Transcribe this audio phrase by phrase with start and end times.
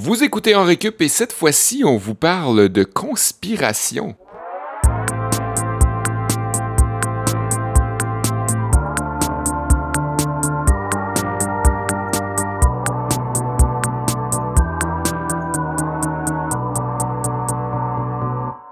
[0.00, 4.14] Vous écoutez en récup et cette fois-ci, on vous parle de conspiration.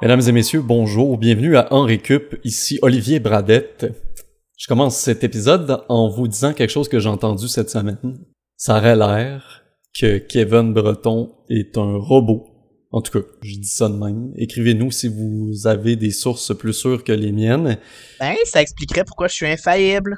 [0.01, 3.93] Mesdames et messieurs, bonjour, bienvenue à En Récup, ici Olivier Bradette.
[4.57, 8.17] Je commence cet épisode en vous disant quelque chose que j'ai entendu cette semaine.
[8.57, 9.66] Ça aurait l'air
[9.99, 12.47] que Kevin Breton est un robot.
[12.93, 14.33] En tout cas, je dis ça de même.
[14.37, 17.79] Écrivez-nous si vous avez des sources plus sûres que les miennes.
[18.21, 20.17] Ben, ça expliquerait pourquoi je suis infaillible.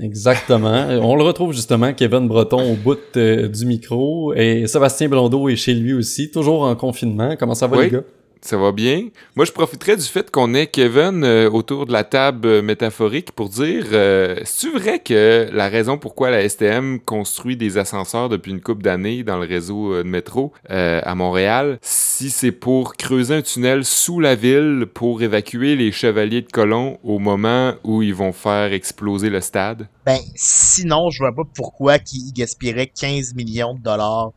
[0.00, 0.86] Exactement.
[1.02, 4.34] On le retrouve justement, Kevin Breton, au bout euh, du micro.
[4.34, 7.36] Et Sébastien Blondeau est chez lui aussi, toujours en confinement.
[7.36, 7.84] Comment ça va, Oui.
[7.84, 8.04] les gars?
[8.44, 9.08] Ça va bien.
[9.36, 13.30] Moi, je profiterais du fait qu'on ait Kevin euh, autour de la table euh, métaphorique
[13.30, 18.50] pour dire euh, c'est-tu vrai que la raison pourquoi la STM construit des ascenseurs depuis
[18.50, 23.36] une couple d'années dans le réseau euh, de métro à Montréal, si c'est pour creuser
[23.36, 28.14] un tunnel sous la ville pour évacuer les chevaliers de colons au moment où ils
[28.14, 29.86] vont faire exploser le stade?
[30.04, 34.32] Ben, sinon, je vois pas pourquoi qu'ils gaspilleraient 15 millions de dollars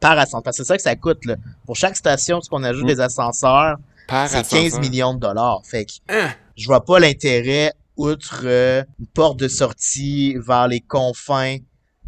[0.00, 0.42] par ascenseur.
[0.42, 1.36] Parce que c'est ça que ça coûte, là.
[1.66, 2.88] Pour chaque station, parce qu'on ajoute Mm.
[2.88, 3.76] des ascenseurs,
[4.08, 4.80] Par c'est 15 ascenseur.
[4.80, 5.60] millions de dollars.
[5.64, 6.30] Fait que, Hein?
[6.56, 11.58] je vois pas l'intérêt, outre euh, une porte de sortie vers les confins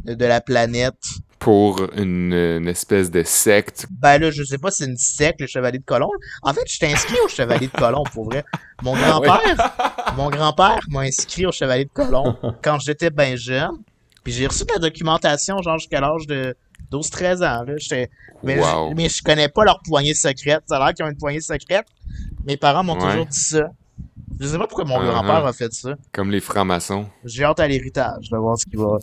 [0.05, 0.95] de, de la planète.
[1.39, 3.87] Pour une, une espèce de secte.
[3.91, 6.09] Ben là, je sais pas si c'est une secte, le Chevalier de Colomb.
[6.43, 8.45] En fait, je t'ai inscrit au Chevalier de Colomb, pour vrai.
[8.83, 13.73] Mon grand-père, mon grand-père m'a inscrit au Chevalier de Colomb quand j'étais bien jeune.
[14.23, 16.57] Puis j'ai reçu de la documentation, genre jusqu'à l'âge de
[16.93, 17.65] 12-13 ans.
[17.65, 17.75] Là.
[17.79, 18.11] J'étais-
[18.43, 18.91] Mais, Wow.
[18.91, 20.63] je, mais je connais pas leur poignée secrète.
[20.67, 21.87] Ça a l'air qu'ils ont une poignée secrète.
[22.47, 23.11] Mes parents m'ont Ouais.
[23.11, 23.71] toujours dit ça.
[24.41, 25.07] Je sais pas pourquoi mon Uh-huh.
[25.11, 25.95] grand-père a fait ça.
[26.13, 27.07] Comme les francs-maçons.
[27.25, 28.99] J'ai hâte à l'héritage de voir ce qui va,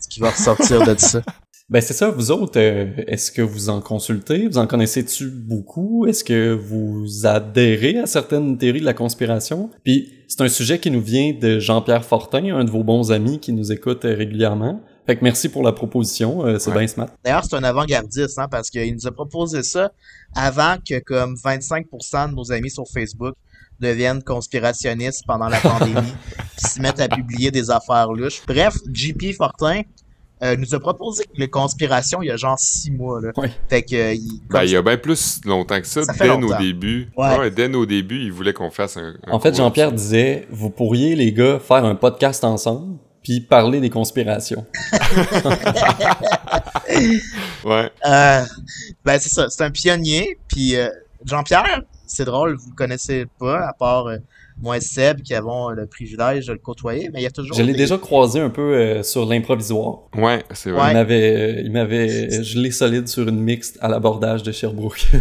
[0.00, 1.22] ce qui va ressortir de ça.
[1.68, 4.48] Ben c'est ça, vous autres, euh, est-ce que vous en consultez?
[4.48, 6.04] Vous en connaissez-tu beaucoup?
[6.04, 9.70] Est-ce que vous adhérez à certaines théories de la conspiration?
[9.84, 13.38] Puis c'est un sujet qui nous vient de Jean-Pierre Fortin, un de vos bons amis
[13.38, 14.80] qui nous écoute euh, régulièrement.
[15.06, 16.78] Fait que merci pour la proposition, euh, c'est Ouais.
[16.78, 17.08] bien smart.
[17.24, 19.90] D'ailleurs, c'est un avant-gardiste, hein, parce qu'il nous a proposé ça
[20.36, 23.34] avant que comme 25% de nos amis sur Facebook
[23.80, 25.94] deviennent conspirationnistes pendant la pandémie,
[26.56, 28.42] puis se mettent à publier des affaires louches.
[28.46, 29.82] Bref, JP Fortin
[30.42, 33.20] euh, nous a proposé les conspirations il y a genre six mois.
[33.20, 33.30] Là.
[33.36, 33.50] Ouais.
[33.68, 36.02] Fait que, euh, il- Ben, il y a bien plus longtemps que ça.
[36.02, 36.54] Ça fait dès longtemps.
[36.54, 37.10] nos débuts.
[37.16, 37.38] Ouais.
[37.38, 39.14] Ouais, dès nos débuts, il voulait qu'on fasse un.
[39.26, 43.80] un En fait, Jean-Pierre disait, vous pourriez, les gars, faire un podcast ensemble, puis parler
[43.80, 44.64] des conspirations.
[47.64, 47.90] Ouais.
[48.06, 48.42] Euh,
[49.04, 50.38] ben c'est ça, c'est un pionnier.
[50.48, 50.88] Puis euh,
[51.24, 54.16] Jean-Pierre, c'est drôle, vous le connaissez pas, à part euh,
[54.60, 57.56] moi et Seb qui avons le privilège de le côtoyer, mais il y a toujours
[57.56, 60.00] Je l'ai des- déjà croisé un peu euh, sur l'improvisoire.
[60.16, 60.92] Ouais, c'est Il vrai.
[60.94, 65.06] m'avait, euh, il m'avait gelé solide sur une mixte à l'abordage de Sherbrooke.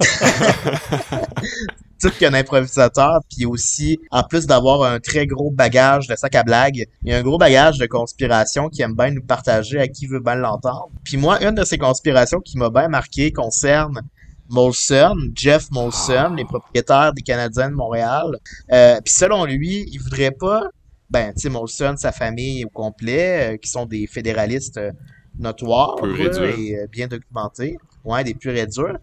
[2.00, 6.42] tout qu'un improvisateur, puis aussi, en plus d'avoir un très gros bagage de sac à
[6.42, 9.88] blagues, il y a un gros bagage de conspiration qui aime bien nous partager à
[9.88, 10.90] qui veut bien l'entendre.
[11.04, 14.02] Puis moi, une de ces conspirations qui m'a bien marqué concerne
[14.48, 18.38] Molson, Jeff Molson, les propriétaires des Canadiens de Montréal.
[18.72, 20.70] Euh, puis selon lui, il voudrait pas,
[21.10, 24.92] ben, tu sais, Molson, sa famille au complet, euh, qui sont des fédéralistes euh,
[25.38, 28.98] notoires et euh, bien documentés, ouais, des purs et durs.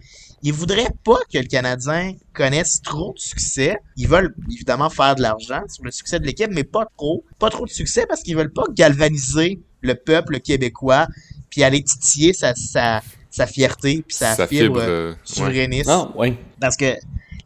[0.46, 3.78] Ils voudraient pas que le Canadien connaisse trop de succès.
[3.98, 7.24] Ils veulent évidemment faire de l'argent sur le succès de l'équipe, mais pas trop.
[7.40, 11.08] Pas trop de succès parce qu'ils veulent pas galvaniser le peuple québécois
[11.50, 13.02] puis aller titiller sa, sa,
[13.32, 14.80] sa fierté puis sa, Sa fibre, fibre.
[14.82, 15.18] euh, ouais.
[15.24, 15.90] souverainiste.
[16.16, 16.38] ouais.
[16.62, 16.94] Parce que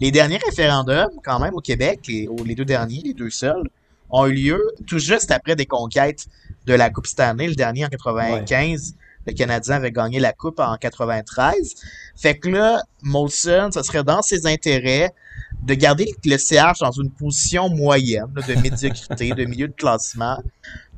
[0.01, 3.63] les derniers référendums, quand même, au Québec, les, les deux derniers, les deux seuls,
[4.09, 6.25] ont eu lieu tout juste après des conquêtes
[6.65, 7.47] de la Coupe Stanley.
[7.47, 8.95] Le dernier en 95,
[9.27, 11.75] le Canadien avait gagné la Coupe en 93.
[12.15, 15.13] Fait que là, Molson, ce serait dans ses intérêts
[15.61, 20.41] de garder le CH dans une position moyenne de médiocrité, de milieu de classement,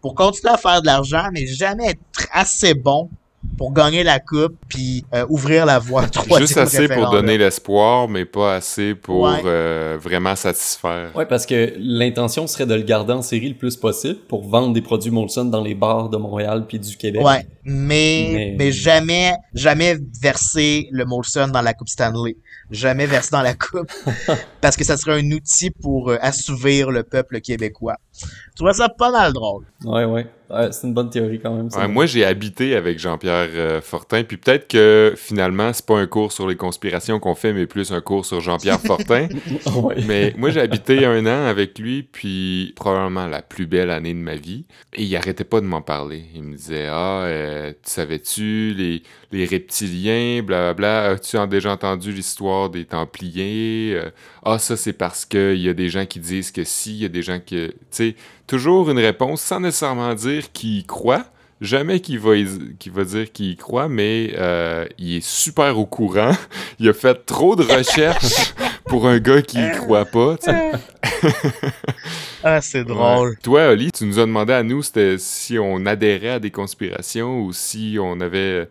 [0.01, 3.09] pour continuer à faire de l'argent, mais jamais être assez bon
[3.57, 8.07] pour gagner la coupe puis euh, ouvrir la voie troisième Juste assez pour donner l'espoir,
[8.07, 9.41] mais pas assez pour Ouais.
[9.45, 11.11] euh, vraiment satisfaire.
[11.15, 14.73] Ouais, parce que l'intention serait de le garder en série le plus possible pour vendre
[14.73, 17.21] des produits Molson dans les bars de Montréal puis du Québec.
[17.23, 22.37] Ouais, mais, Mais- mais jamais jamais verser le Molson dans la coupe Stanley.
[22.71, 23.91] Jamais verser dans la coupe
[24.61, 27.97] parce que ça serait un outil pour euh, assouvir le peuple québécois.
[28.23, 29.65] Je trouvais ça pas mal drôle.
[29.83, 30.25] Ouais, ouais.
[30.51, 31.69] Ouais, c'est une bonne théorie quand même.
[31.69, 31.79] ça.
[31.79, 36.07] Ouais, moi, j'ai habité avec Jean-Pierre euh, Fortin, puis peut-être que finalement, c'est pas un
[36.07, 39.27] cours sur les conspirations qu'on fait, mais plus un cours sur Jean-Pierre Fortin.
[39.75, 39.95] Ouais.
[40.05, 44.19] Mais moi, j'ai habité un an avec lui, puis probablement la plus belle année de
[44.19, 44.65] ma vie.
[44.93, 46.23] Et il arrêtait pas de m'en parler.
[46.35, 51.11] Il me disait Ah, euh, tu savais-tu, les, les reptiliens, blablabla.
[51.11, 53.95] As-tu as déjà entendu l'histoire des Templiers?
[53.95, 54.09] Euh,
[54.43, 57.05] ah, ça, c'est parce qu'il y a des gens qui disent que si, il y
[57.05, 57.67] a des gens qui...
[57.67, 58.15] Tu sais,
[58.47, 61.25] toujours une réponse sans nécessairement dire qui croit.
[61.61, 66.31] Jamais qu'il va, va dire qu'il y croit, mais euh, il est super au courant.
[66.79, 68.55] il a fait trop de recherches
[68.85, 70.37] pour un gars qui y croit pas,
[72.43, 73.37] ah, c'est drôle.
[73.43, 74.81] Toi, Oli, tu nous as demandé à nous
[75.17, 78.67] si on adhérait à des conspirations ou si on avait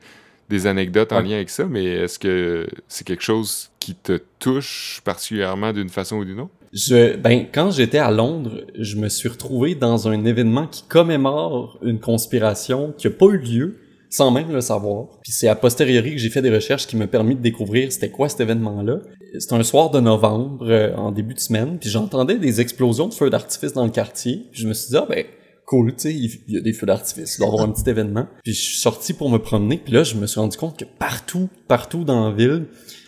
[0.50, 5.00] des anecdotes en lien avec ça, mais est-ce que c'est quelque chose qui te touche
[5.04, 6.50] particulièrement d'une façon ou d'une autre?
[6.72, 11.78] Je, ben, quand j'étais à Londres, je me suis retrouvé dans un événement qui commémore
[11.82, 13.76] une conspiration qui a pas eu lieu,
[14.08, 15.06] sans même le savoir.
[15.22, 18.10] Puis c'est a posteriori que j'ai fait des recherches qui m'ont permis de découvrir c'était
[18.10, 18.98] quoi cet événement-là.
[19.38, 23.14] C'était un soir de novembre, euh, en début de semaine, puis j'entendais des explosions de
[23.14, 24.46] feux d'artifice dans le quartier.
[24.50, 25.24] Puis je me suis dit, ah ben,
[25.70, 27.88] cool, tu sais, il y a des feux d'artifice, il doit y avoir un petit
[27.88, 28.26] événement.
[28.42, 30.84] Puis je suis sorti pour me promener, puis là, je me suis rendu compte que
[30.84, 32.66] partout, partout dans la ville,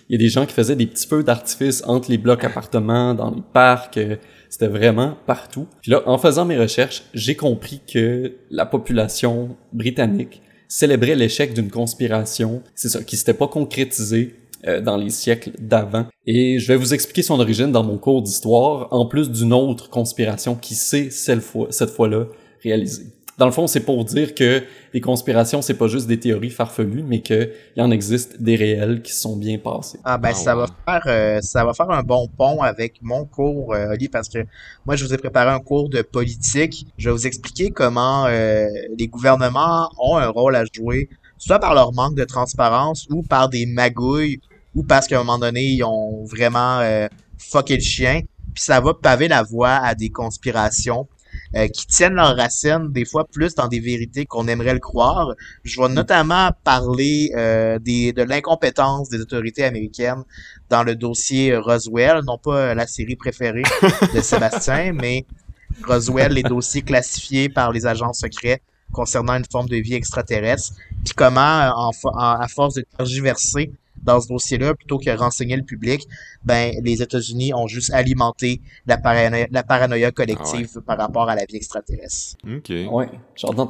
[0.09, 3.14] il y a des gens qui faisaient des petits feux d'artifice entre les blocs appartements,
[3.14, 3.97] dans les parcs.
[3.97, 4.17] Euh,
[4.49, 5.67] c'était vraiment partout.
[5.81, 11.70] Puis là, en faisant mes recherches, j'ai compris que la population britannique célébrait l'échec d'une
[11.70, 14.37] conspiration, c'est ça, qui s'était pas concrétisée
[14.69, 16.06] euh, dans les siècles d'avant.
[16.26, 19.91] Et je vais vous expliquer son origine dans mon cours d'histoire, en plus d'une autre
[19.91, 22.26] conspiration qui s'est cette fois-là
[23.38, 24.62] Dans le fond, c'est pour dire que
[24.93, 29.00] les conspirations, c'est pas juste des théories farfelues, mais qu'il y en existe des réels
[29.00, 29.99] qui sont bien passés.
[30.05, 33.25] Ah ben ah ça va faire euh, ça va faire un bon pont avec mon
[33.25, 34.38] cours, euh, Oli, parce que
[34.85, 36.87] moi je vous ai préparé un cours de politique.
[36.99, 38.67] Je vais vous expliquer comment euh,
[38.99, 43.49] les gouvernements ont un rôle à jouer, soit par leur manque de transparence ou par
[43.49, 44.41] des magouilles
[44.75, 48.20] ou parce qu'à un moment donné ils ont vraiment euh, fucké le chien.
[48.55, 51.09] Puis ça va paver la voie à des conspirations
[51.56, 55.34] euh, qui tiennent leurs racines des fois plus dans des vérités qu'on aimerait le croire.
[55.64, 60.22] Je vais notamment parler euh, des, de l'incompétence des autorités américaines
[60.70, 63.62] dans le dossier Roswell, non pas la série préférée
[64.14, 65.26] de Sébastien, mais
[65.86, 68.62] Roswell, les dossiers classifiés par les agents secrets
[68.92, 70.74] concernant une forme de vie extraterrestre,
[71.04, 73.72] puis comment, en, à force de tergiverser
[74.02, 76.06] dans ce dossier-là, plutôt que renseigner le public,
[76.44, 81.34] ben les États-Unis ont juste alimenté la paranoïa, la paranoïa collective ah par rapport à
[81.34, 82.37] la vie extraterrestre.
[82.46, 82.70] OK.
[82.90, 83.08] Ouais,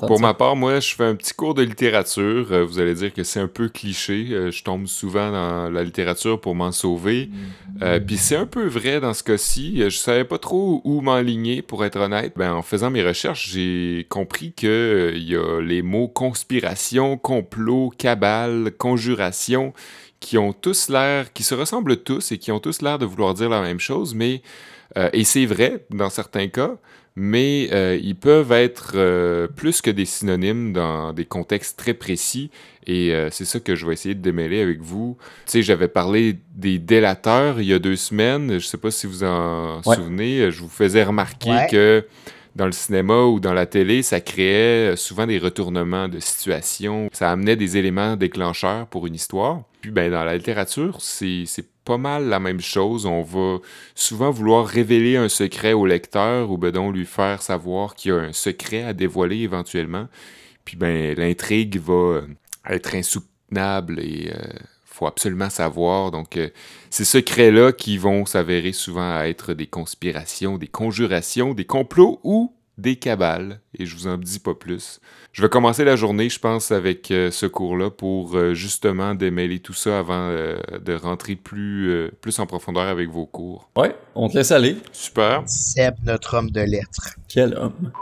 [0.07, 2.49] Pour ma part, moi, je fais un petit cours de littérature.
[2.51, 4.29] Euh, vous allez dire que c'est un peu cliché.
[4.31, 7.31] Euh, je tombe souvent dans la littérature pour m'en sauver.
[7.83, 9.83] Euh, Puis c'est un peu vrai dans ce cas-ci.
[9.83, 12.33] Je savais pas trop où m'enligner, pour être honnête.
[12.37, 17.93] Ben, en faisant mes recherches, j'ai compris que il y a les mots conspiration, complot,
[17.97, 19.73] cabale, conjuration
[20.23, 23.35] qui ont tous l'air, qui se ressemblent tous et qui ont tous l'air de vouloir
[23.35, 24.41] dire la même chose, mais,
[24.97, 26.77] euh, et c'est vrai dans certains cas,
[27.17, 32.51] mais euh, ils peuvent être euh, plus que des synonymes dans des contextes très précis,
[32.87, 35.17] et c'est ça que je vais essayer de démêler avec vous.
[35.47, 39.07] Tu sais, j'avais parlé des délateurs il y a deux semaines, je sais pas si
[39.07, 42.05] vous en souvenez, je vous faisais remarquer que
[42.55, 47.09] dans le cinéma ou dans la télé, ça créait souvent des retournements de situation.
[47.13, 49.63] Ça amenait des éléments déclencheurs pour une histoire.
[49.81, 51.47] Puis ben, dans la littérature, c'est
[51.85, 53.07] pas mal la même chose.
[53.07, 53.59] On va
[53.95, 58.15] souvent vouloir révéler un secret au lecteur ou ben donc lui faire savoir qu'il y
[58.15, 60.07] a un secret à dévoiler éventuellement.
[60.65, 62.21] Puis ben l'intrigue va
[62.69, 64.43] être insoutenable et euh,
[65.03, 66.11] faut absolument savoir.
[66.11, 66.49] Donc, euh,
[66.91, 72.97] ces secrets-là qui vont s'avérer souvent être des conspirations, des conjurations, des complots ou des
[72.97, 73.61] cabales.
[73.79, 75.01] Et je vous en dis pas plus.
[75.33, 79.59] Je vais commencer la journée, je pense, avec euh, ce cours-là pour euh, justement démêler
[79.61, 83.71] tout ça avant de rentrer plus, plus en profondeur avec vos cours.
[83.77, 84.77] Ouais, on te laisse aller.
[84.93, 85.43] Super.
[85.47, 87.17] Seb, notre homme de lettres.
[87.29, 87.93] Quel homme.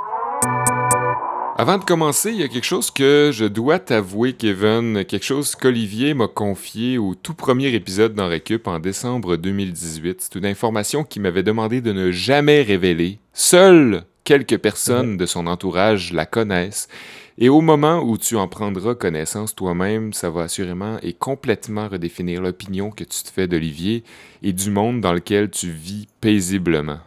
[1.61, 5.55] Avant de commencer, il y a quelque chose que je dois t'avouer, Kevin, quelque chose
[5.55, 10.23] qu'Olivier m'a confié au tout premier épisode dans Récup en décembre 2018.
[10.23, 13.19] C'est une information qu'il m'avait demandé de ne jamais révéler.
[13.35, 16.89] Seules quelques personnes de son entourage la connaissent.
[17.37, 22.41] Et au moment où tu en prendras connaissance toi-même, ça va assurément et complètement redéfinir
[22.41, 24.03] l'opinion que tu te fais d'Olivier
[24.43, 27.01] et du monde dans lequel tu vis paisiblement.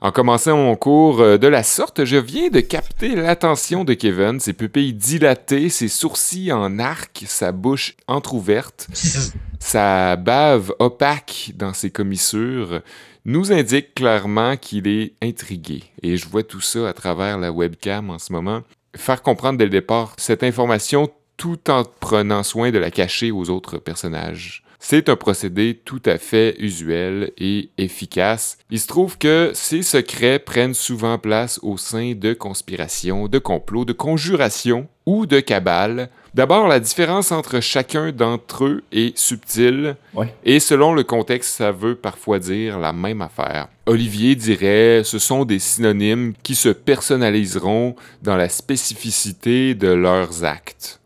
[0.00, 4.40] En commençant mon cours euh, de la sorte, je viens de capter l'attention de Kevin,
[4.40, 8.88] ses pupilles dilatées, ses sourcils en arc, sa bouche entr'ouverte,
[9.58, 12.82] sa bave opaque dans ses commissures
[13.24, 15.84] nous indique clairement qu'il est intrigué.
[16.02, 18.62] Et je vois tout ça à travers la webcam en ce moment.
[18.96, 23.50] Faire comprendre dès le départ cette information tout en prenant soin de la cacher aux
[23.50, 24.61] autres personnages.
[24.84, 28.58] C'est un procédé tout à fait usuel et efficace.
[28.68, 33.84] Il se trouve que ces secrets prennent souvent place au sein de conspirations, de complots,
[33.84, 36.10] de conjurations ou de cabales.
[36.34, 39.96] D'abord, la différence entre chacun d'entre eux est subtile
[40.44, 43.68] et selon le contexte, ça veut parfois dire la même affaire.
[43.86, 51.01] Olivier dirait ce sont des synonymes qui se personnaliseront dans la spécificité de leurs actes.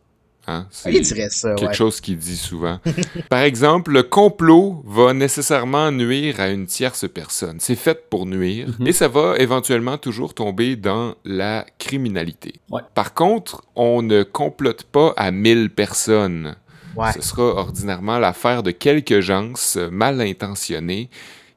[0.46, 0.66] Hein?
[0.70, 2.78] C'est ça, quelque chose qu'il dit souvent.
[3.28, 7.58] Par exemple, le complot va nécessairement nuire à une tierce personne.
[7.60, 8.86] C'est fait pour nuire mhm.
[8.86, 12.54] et ça va éventuellement toujours tomber dans la criminalité.
[12.94, 16.56] Par contre, on ne complote pas à 1000 personnes.
[17.14, 19.52] Ce sera ordinairement l'affaire de quelques gens
[19.90, 21.10] mal intentionnés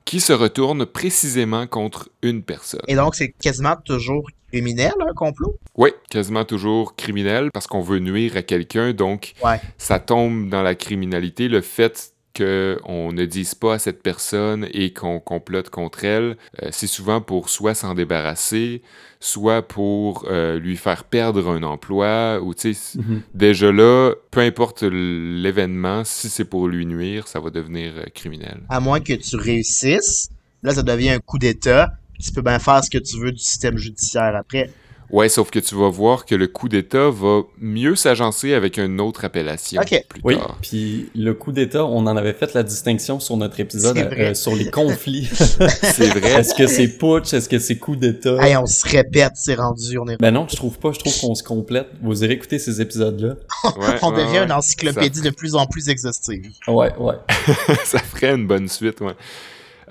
[0.04, 2.82] qui se retournent précisément contre une personne.
[2.88, 5.58] Et donc, c'est quasiment toujours criminel, un complot?
[5.76, 9.34] Oui, quasiment toujours criminel parce qu'on veut nuire à quelqu'un, donc
[9.78, 11.48] ça tombe dans la criminalité.
[11.48, 16.70] Le fait qu'on ne dise pas à cette personne et qu'on complote contre elle, euh,
[16.72, 18.82] c'est souvent pour soit s'en débarrasser,
[19.20, 23.22] soit pour euh, lui faire perdre un emploi, ou tu sais, mhm.
[23.34, 28.62] déjà là, peu importe l'événement, si c'est pour lui nuire, ça va devenir euh, criminel.
[28.70, 30.30] À moins que tu réussisses,
[30.64, 33.40] là, ça devient un coup d'État, tu peux bien faire ce que tu veux du
[33.40, 34.70] système judiciaire après.
[35.12, 39.02] Ouais, sauf que tu vas voir que le coup d'État va mieux s'agencer avec une
[39.02, 43.36] autre appellation plus oui, puis le coup d'État, on en avait fait la distinction sur
[43.36, 45.28] notre épisode euh, sur les conflits.
[45.32, 46.42] c'est vrai.
[46.42, 47.34] Est-ce que c'est putsch?
[47.34, 48.38] Est-ce que c'est coup d'État?
[48.40, 50.18] Hey, on se répète, c'est rendu, on est...
[50.18, 50.92] Ben non, je trouve pas.
[50.92, 51.88] Je trouve qu'on se complète.
[52.04, 53.36] Vous irez écouter ces épisodes-là.
[54.04, 56.52] on devient une encyclopédie de plus en plus exhaustive.
[56.68, 57.16] Ouais, ouais.
[57.84, 59.16] ça ferait une bonne suite, ouais.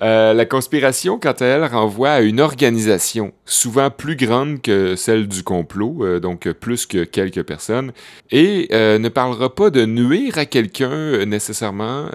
[0.01, 5.27] Euh, la conspiration, quant à elle, renvoie à une organisation, souvent plus grande que celle
[5.27, 7.91] du complot, euh, donc plus que quelques personnes,
[8.31, 12.09] et euh, ne parlera pas de nuire à quelqu'un nécessairement,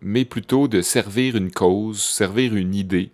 [0.00, 3.10] mais plutôt de servir une cause, servir une idée.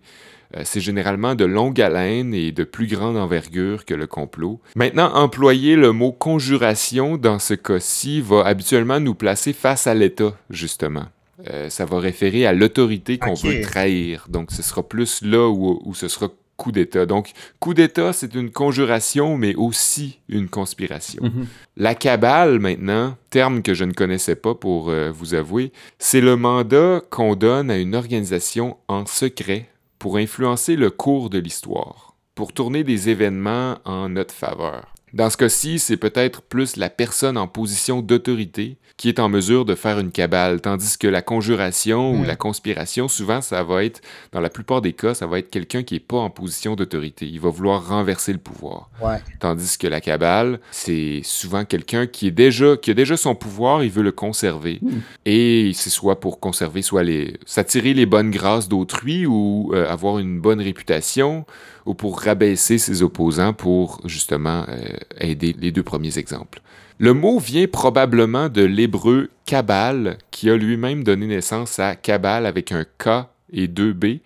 [0.64, 4.60] C'est généralement de longue haleine et de plus grande envergure que le complot.
[4.74, 10.34] Maintenant, employer le mot conjuration dans ce cas-ci va habituellement nous placer face à l'État,
[10.50, 11.06] justement.
[11.48, 14.26] Euh, ça va référer à l'autorité qu'on veut trahir.
[14.28, 17.06] Donc, ce sera plus là où, ce sera coup d'État.
[17.06, 21.22] Donc, coup d'État, c'est une conjuration, mais aussi une conspiration.
[21.24, 21.46] Mhm.
[21.76, 26.36] La cabale, maintenant, terme que je ne connaissais pas pour euh, vous avouer, c'est le
[26.36, 29.68] mandat qu'on donne à une organisation en secret
[29.98, 34.94] pour influencer le cours de l'histoire, pour tourner des événements en notre faveur.
[35.12, 39.64] Dans ce cas-ci, c'est peut-être plus la personne en position d'autorité qui est en mesure
[39.64, 42.26] de faire une cabale, tandis que la conjuration ou mm.
[42.26, 44.02] la conspiration, souvent, ça va être,
[44.32, 47.26] dans la plupart des cas, ça va être quelqu'un qui n'est pas en position d'autorité.
[47.26, 48.90] Il va vouloir renverser le pouvoir.
[49.38, 53.82] Tandis que la cabale, c'est souvent quelqu'un qui est déjà, qui a déjà son pouvoir,
[53.82, 54.80] il veut le conserver.
[54.82, 54.98] Mm.
[55.24, 60.18] Et c'est soit pour conserver, soit les, s'attirer les bonnes grâces d'autrui ou euh, avoir
[60.18, 61.46] une bonne réputation
[61.86, 64.78] ou pour rabaisser ses opposants pour justement euh,
[65.18, 66.60] aider les deux premiers exemples.
[66.98, 72.72] Le mot vient probablement de l'hébreu Kabbal, qui a lui-même donné naissance à Kabbal avec
[72.72, 74.18] un K et deux B,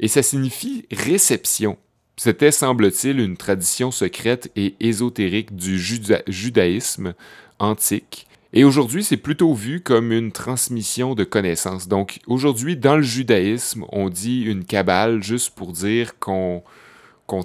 [0.00, 1.76] et ça signifie réception.
[2.16, 7.12] C'était, semble-t-il, une tradition secrète et ésotérique du judaïsme
[7.58, 8.26] antique.
[8.54, 11.88] Et aujourd'hui, c'est plutôt vu comme une transmission de connaissances.
[11.88, 16.62] Donc, aujourd'hui, dans le judaïsme, on dit une Kabbale juste pour dire qu'on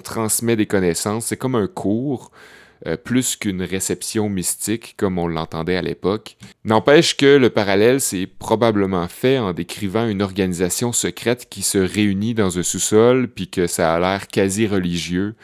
[0.02, 1.26] transmet des connaissances.
[1.26, 2.30] C'est comme un cours.
[2.88, 6.36] Euh, plus qu'une réception mystique comme on l'entendait à l'époque.
[6.64, 12.34] N'empêche que le parallèle s'est probablement fait en décrivant une organisation secrète qui se réunit
[12.34, 15.36] dans un sous-sol, puis que ça a l'air quasi religieux.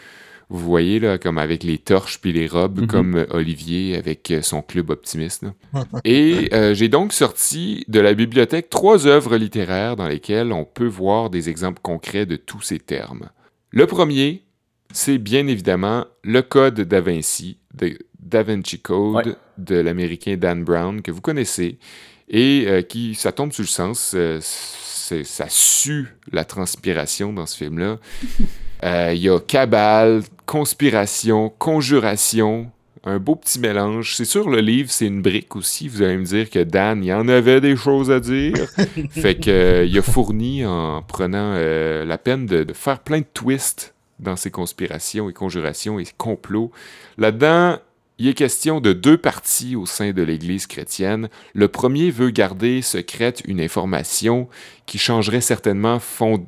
[0.51, 2.87] Vous voyez, là, comme avec les torches puis les robes, mhm.
[2.89, 5.45] comme Olivier avec son club optimiste.
[6.05, 10.89] Et euh, j'ai donc sorti de la bibliothèque trois œuvres littéraires dans lesquelles on peut
[10.89, 13.29] voir des exemples concrets de tous ces termes.
[13.71, 14.43] Le premier,
[14.93, 21.03] c'est bien évidemment le code Da Vinci, de Da Vinci Code de l'américain Dan Brown
[21.03, 21.79] que vous connaissez
[22.29, 27.57] et euh, qui, ça tombe sur le sens, euh, ça sue la transpiration dans ce
[27.57, 27.99] film-là.
[28.85, 32.71] Euh, il y a cabale, conspiration, conjuration,
[33.09, 34.15] un beau petit mélange.
[34.15, 35.89] C'est sûr, le livre, c'est une brique aussi.
[35.89, 38.55] Vous allez me dire que Dan, il y en avait des choses à dire.
[39.11, 44.37] fait que, il a fourni en prenant la peine de, faire plein de twists dans
[44.37, 46.71] ses conspirations et conjurations et complots.
[47.17, 47.79] Là-dedans,
[48.21, 51.29] Il est question de deux partis au sein de l'Église chrétienne.
[51.55, 54.49] Le premier veut garder secrète une information
[54.87, 55.99] qui changerait certainement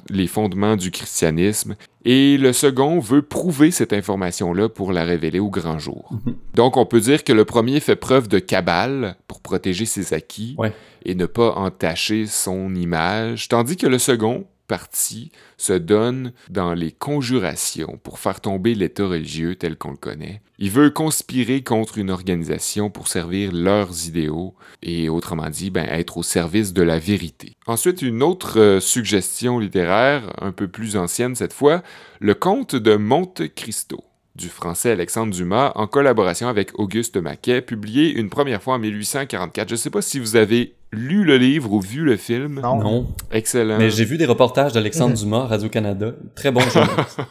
[0.08, 5.48] les fondements du christianisme, et le second veut prouver cette information-là pour la révéler au
[5.48, 6.10] grand jour.
[6.10, 6.34] Mhm.
[6.54, 10.56] Donc on peut dire que le premier fait preuve de cabale pour protéger ses acquis
[11.04, 16.92] et ne pas entacher son image, tandis que le second parti se donne dans les
[16.92, 20.42] conjurations pour faire tomber l'État religieux tel qu'on le connaît.
[20.60, 26.18] Il veut conspirer contre une organisation pour servir leurs idéaux et autrement dit, ben, être
[26.18, 27.56] au service de la vérité.
[27.66, 31.82] Ensuite, une autre euh, suggestion littéraire, un peu plus ancienne cette fois,
[32.20, 34.04] le comte de Monte Cristo
[34.36, 39.68] du français Alexandre Dumas en collaboration avec Auguste Maquet, publié une première fois en 1844.
[39.68, 42.60] Je ne sais pas si vous avez lu le livre ou vu le film?
[42.60, 43.06] Non.
[43.30, 43.78] Excellent.
[43.78, 46.12] Mais j'ai vu des reportages d'Alexandre Dumas, Radio-Canada.
[46.34, 47.20] Très bon journaliste.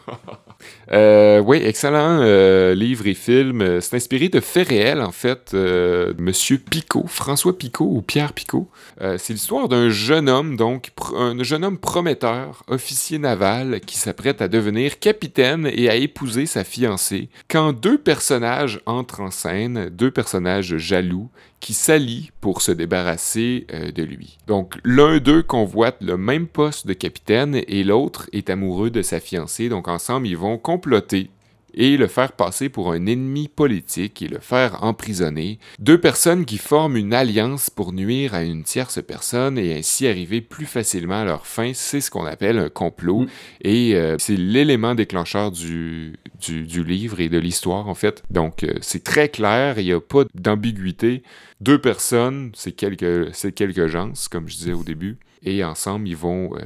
[0.91, 3.79] Euh, oui, excellent euh, livre et film.
[3.79, 5.51] C'est inspiré de faits réels, en fait.
[5.53, 8.69] Euh, Monsieur Picot, François Picot ou Pierre Picot.
[8.99, 14.49] c'est l'histoire d'un jeune homme, donc un jeune homme prometteur, officier naval, qui s'apprête à
[14.49, 17.29] devenir capitaine et à épouser sa fiancée.
[17.47, 24.03] Quand deux personnages entrent en scène, deux personnages jaloux, qui s'allient pour se débarrasser de
[24.03, 24.37] lui.
[24.47, 29.19] Donc l'un d'eux convoite le même poste de capitaine et l'autre est amoureux de sa
[29.19, 29.69] fiancée.
[29.69, 31.29] Donc ensemble, ils vont comploter
[31.79, 35.59] et le faire passer pour un ennemi politique et le faire emprisonner.
[35.79, 40.41] Deux personnes qui forment une alliance pour nuire à une tierce personne et ainsi arriver
[40.41, 43.21] plus facilement à leur fin, c'est ce qu'on appelle un complot.
[43.21, 43.27] Mm.
[43.61, 48.23] Et euh, c'est l'élément déclencheur du, du, livre et de l'histoire, en fait.
[48.29, 51.23] Donc, euh, c'est très clair, il n'y a pas d'ambiguïté.
[51.61, 56.51] Deux personnes, c'est quelques, quelques gens, comme je disais au début, et ensemble, ils vont...
[56.55, 56.59] Euh,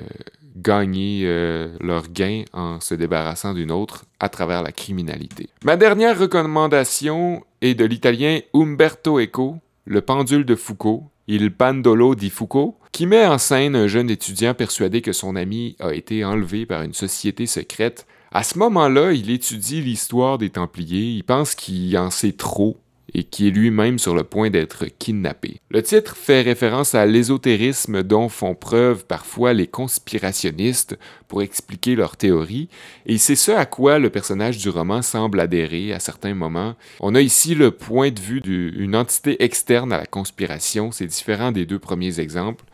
[0.56, 5.50] gagner euh, leur gain en se débarrassant d'une autre à travers la criminalité.
[5.64, 12.30] Ma dernière recommandation est de l'italien Umberto Eco, Le pendule de Foucault, Il Pandolo di
[12.30, 16.66] Foucault, qui met en scène un jeune étudiant persuadé que son ami a été enlevé
[16.66, 18.06] par une société secrète.
[18.32, 22.78] À ce moment-là, il étudie l'histoire des Templiers, il pense qu'il en sait trop
[23.14, 25.62] et qui est lui-même sur le point d'être kidnappé.
[25.70, 32.18] Le titre fait référence à l'ésotérisme dont font preuve parfois les conspirationnistes pour expliquer leurs
[32.18, 32.70] théories,
[33.06, 36.76] et c'est ce à quoi le personnage du roman semble adhérer à certains moments.
[37.00, 41.52] On a ici le point de vue d'une entité externe à la conspiration, c'est différent
[41.52, 42.66] des deux premiers exemples.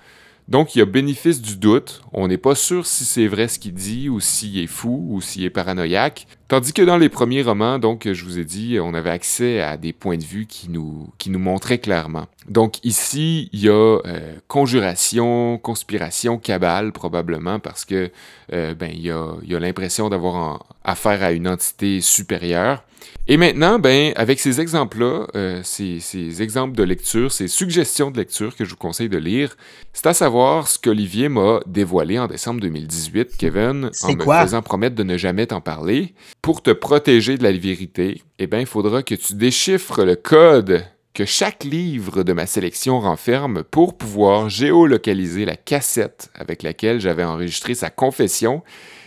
[0.50, 2.01] Donc, il y a bénéfice du doute.
[2.12, 5.22] On n'est pas sûr si c'est vrai ce qu'il dit ou s'il est fou ou
[5.22, 6.25] s'il est paranoïaque.
[6.50, 9.77] Tandis que dans les premiers romans, donc, je vous ai dit, on avait accès à
[9.77, 12.25] des points de vue qui nous, qui nous montraient clairement.
[12.48, 18.09] Donc, ici, il y a euh, conjuration, conspiration, cabale, probablement, parce que,
[18.51, 22.83] euh, ben, il y a, il y a l'impression d'avoir affaire à une entité supérieure.
[23.27, 28.18] Et maintenant, ben, avec ces exemples-là, euh, ces, ces, exemples de lecture, ces suggestions de
[28.18, 29.55] lecture que je vous conseille de lire,
[29.94, 34.96] c'est à savoir ce qu'Olivier m'a dévoilé en décembre 2018, Kevin, en me faisant promettre
[34.96, 36.16] de ne jamais t'en parler.
[36.42, 40.86] Pour te protéger de la vérité, eh bien, il faudra que tu déchiffres le code
[41.14, 47.25] que chaque livre de ma sélection renferme pour pouvoir géolocaliser la cassette avec laquelle j'avais
[47.25, 48.64] enregistré sa confession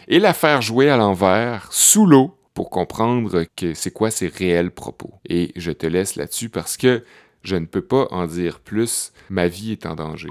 [0.08, 4.70] et la faire jouer à l'envers, sous l'eau, pour comprendre que c'est quoi ses réels
[4.70, 5.14] propos.
[5.26, 7.02] Et je te laisse là-dessus parce que
[7.42, 10.28] je ne peux pas en dire plus, ma vie est en danger.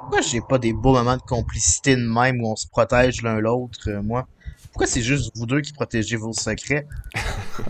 [0.00, 3.40] Pourquoi j'ai pas des beaux moments de complicité de même où on se protège l'un
[3.40, 4.28] l'autre, euh, moi?
[4.72, 6.86] Pourquoi c'est juste vous deux qui protégez vos secrets?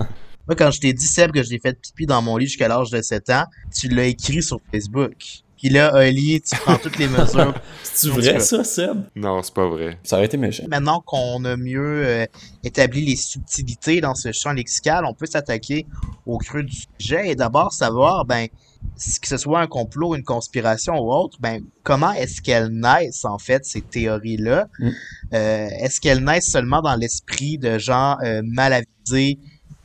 [0.46, 2.68] moi, quand je t'ai dit, Seb, que je l'ai fait pipi dans mon lit jusqu'à
[2.68, 5.42] l'âge de 7 ans, tu l'as écrit sur Facebook.
[5.60, 7.54] Puis là, Oli, tu prends toutes les mesures.
[7.82, 9.02] C'est vrai ça, Seb?
[9.14, 9.98] Non, c'est pas vrai.
[10.02, 10.64] Ça aurait été méchant.
[10.68, 12.26] Maintenant qu'on a mieux euh,
[12.64, 15.86] établi les subtilités dans ce champ lexical, on peut s'attaquer
[16.24, 18.46] au creux du sujet et d'abord savoir, ben,
[19.20, 23.38] que ce soit un complot, une conspiration ou autre, ben, comment est-ce qu'elles naissent, en
[23.38, 24.68] fait, ces théories-là?
[24.78, 24.88] Mm.
[25.32, 29.38] Euh, est-ce qu'elles naissent seulement dans l'esprit de gens euh, mal avisés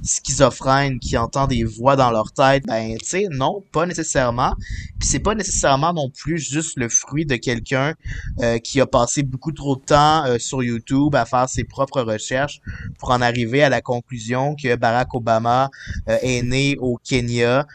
[0.03, 4.53] schizophrènes qui entendent des voix dans leur tête, ben tu sais non, pas nécessairement.
[4.99, 7.93] Puis c'est pas nécessairement non plus juste le fruit de quelqu'un
[8.41, 12.01] euh, qui a passé beaucoup trop de temps euh, sur YouTube à faire ses propres
[12.01, 12.62] recherches
[12.99, 15.69] pour en arriver à la conclusion que Barack Obama
[16.10, 17.65] euh, est né au Kenya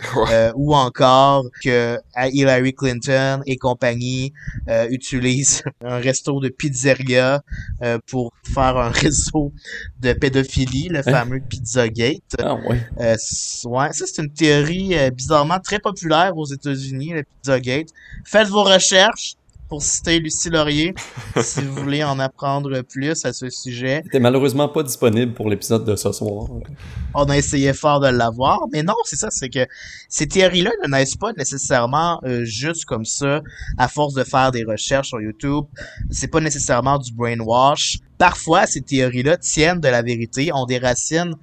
[0.55, 4.33] ou encore que Hillary Clinton et compagnie
[4.91, 7.43] utilisent un resto de pizzeria
[8.07, 9.53] pour faire un réseau
[10.01, 11.03] de pédophilie, le hein?
[11.03, 12.20] fameux Pizzagate.
[12.39, 12.81] Ah ouais.
[13.01, 13.17] Euh,
[13.65, 17.89] ouais, ça c'est une théorie euh, bizarrement très populaire aux États-Unis, le Pizzagate.
[18.25, 19.37] Faites vos recherches.
[19.71, 20.95] pour citer Lucie Laurier,
[21.41, 24.01] si vous voulez en apprendre plus à ce sujet.
[24.03, 26.49] C'était malheureusement pas disponible pour l'épisode de ce soir.
[27.15, 29.65] On a essayé fort de l'avoir, mais non, c'est ça, c'est que
[30.09, 33.43] ces théories-là ne naissent pas nécessairement euh, juste comme ça,
[33.79, 35.67] à force de faire des recherches sur YouTube.
[36.11, 37.99] C'est pas nécessairement du brainwash.
[38.19, 41.37] Parfois, ces théories-là tiennent de la vérité, ont des racines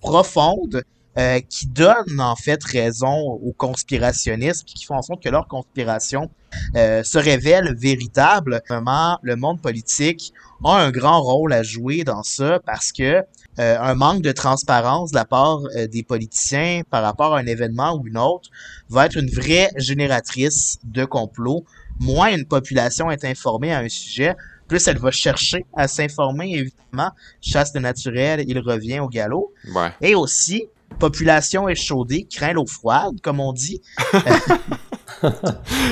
[0.00, 0.82] profondes
[1.18, 6.30] euh, qui donnent en fait raison aux conspirationnistes, qui font en sorte que leur conspiration
[6.76, 8.62] euh, se révèle véritable.
[8.68, 10.32] Vraiment, le monde politique
[10.64, 13.24] a un grand rôle à jouer dans ça parce que
[13.58, 15.58] euh, un manque de transparence de la part
[15.92, 18.48] des politiciens par rapport à un événement ou une autre
[18.88, 21.64] va être une vraie génératrice de complots.
[21.98, 24.36] Moins une population est informée à un sujet,
[24.70, 27.10] plus elle va chercher à s'informer, évidemment.
[27.40, 29.52] Chasse de naturel, il revient au galop.
[29.74, 29.92] Ouais.
[30.00, 30.66] Et aussi,
[31.00, 33.82] population échaudée craint l'eau froide, comme on dit.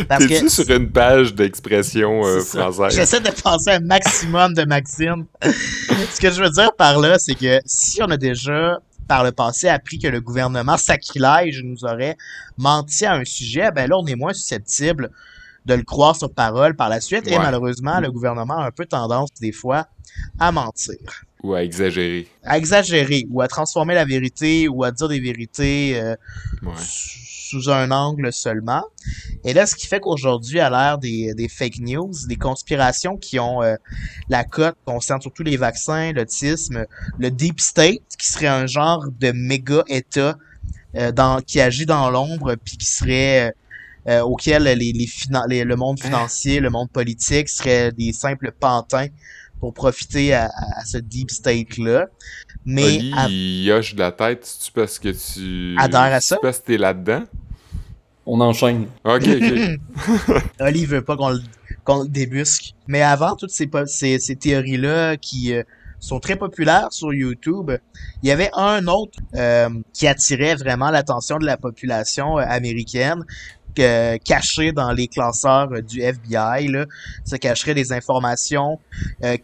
[0.09, 2.95] T'es-tu sur une page d'expression euh, française?
[2.95, 5.27] J'essaie de penser un maximum de Maxime.
[5.43, 9.33] Ce que je veux dire par là, c'est que si on a déjà par le
[9.33, 12.17] passé appris que le gouvernement sacrilège nous aurait
[12.59, 15.11] menti à un sujet, ben là, on est moins susceptible
[15.67, 17.27] de le croire sur parole par la suite.
[17.27, 19.87] Et malheureusement, le gouvernement a un peu tendance, des fois,
[20.39, 21.25] à mentir.
[21.43, 22.27] Ou à exagérer.
[22.43, 26.17] À exagérer, ou à transformer la vérité, ou à dire des vérités euh,
[27.49, 28.83] sous un angle seulement.
[29.45, 33.39] Et là, ce qui fait qu'aujourd'hui, à l'ère des, des, fake news, des conspirations qui
[33.39, 33.77] ont euh,
[34.29, 36.87] la cote concernant surtout les vaccins, l'autisme,
[37.19, 40.37] le deep state, qui serait un genre de méga État
[40.97, 43.55] euh, dans, qui agit dans l'ombre, puis qui serait
[44.25, 49.09] auquel les, les, le monde financier, le monde politique seraient des simples pantins
[49.61, 50.51] pour profiter à,
[50.87, 52.07] ce deep state-là.
[52.65, 52.97] Mais.
[53.29, 55.77] il hoche de la tête, c'est-tu parce que tu.
[55.79, 56.39] Adhère à ça?
[56.41, 57.25] parce que t'es là-dedans?
[58.27, 58.87] On enchaîne.
[59.05, 60.43] Ok, ok.
[60.61, 62.75] Oli veut pas qu'on le, débusque.
[62.87, 65.63] Mais avant toutes ces, ces, ces théories-là qui euh,
[65.99, 67.71] sont très populaires sur YouTube,
[68.23, 73.25] il y avait un autre euh, qui attirait vraiment l'attention de la population euh, américaine
[74.25, 76.69] caché dans les classeurs euh, du FBI.
[76.69, 76.87] Là.
[77.25, 78.79] Ça cacherait des informations
[79.25, 79.37] euh,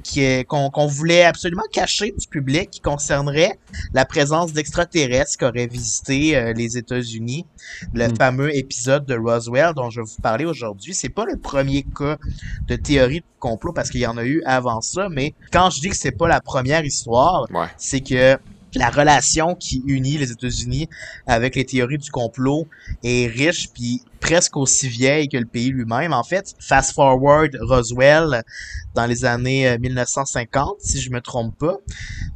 [0.46, 3.58] qu'on voulait absolument cacher du public qui concerneraient
[3.92, 7.46] la présence d'extraterrestres qui auraient visité euh, les États-Unis.
[7.92, 8.16] Le hmm.
[8.16, 10.94] fameux épisode de Roswell dont je vais vous parler aujourd'hui.
[10.94, 12.18] C'est pas le premier cas
[12.66, 15.80] de théorie de complot parce qu'il y en a eu avant ça, mais quand je
[15.80, 18.38] dis que c'est pas la première histoire, c'est que
[18.74, 20.88] la relation qui unit les États-Unis
[21.26, 22.66] avec les théories du complot
[23.02, 26.14] est riche puis presque aussi vieille que le pays lui-même.
[26.14, 28.42] En fait, fast forward Roswell
[28.94, 31.76] dans les années 1950, euh, si je me trompe pas,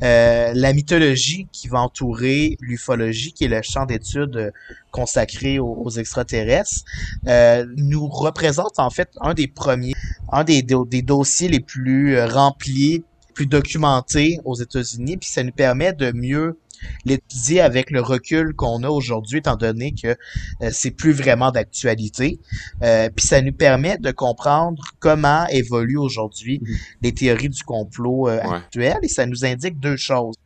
[0.03, 4.51] euh, la mythologie qui va entourer l'ufologie, qui est le champ d'études euh,
[4.91, 6.85] consacré aux, extraterrestres,
[7.27, 9.95] euh, nous représente en fait un des premiers,
[10.31, 16.13] un des, dossiers les plus remplis plus documenté aux États-Unis, puis ça nous permet de
[16.13, 16.59] mieux
[17.05, 20.17] l'étudier avec le recul qu'on a aujourd'hui, étant donné que
[20.63, 22.39] euh, c'est plus vraiment d'actualité.
[22.83, 26.77] Euh, puis ça nous permet de comprendre comment évoluent aujourd'hui mhm.
[27.03, 30.37] les théories du complot euh, actuelles, et ça nous indique deux choses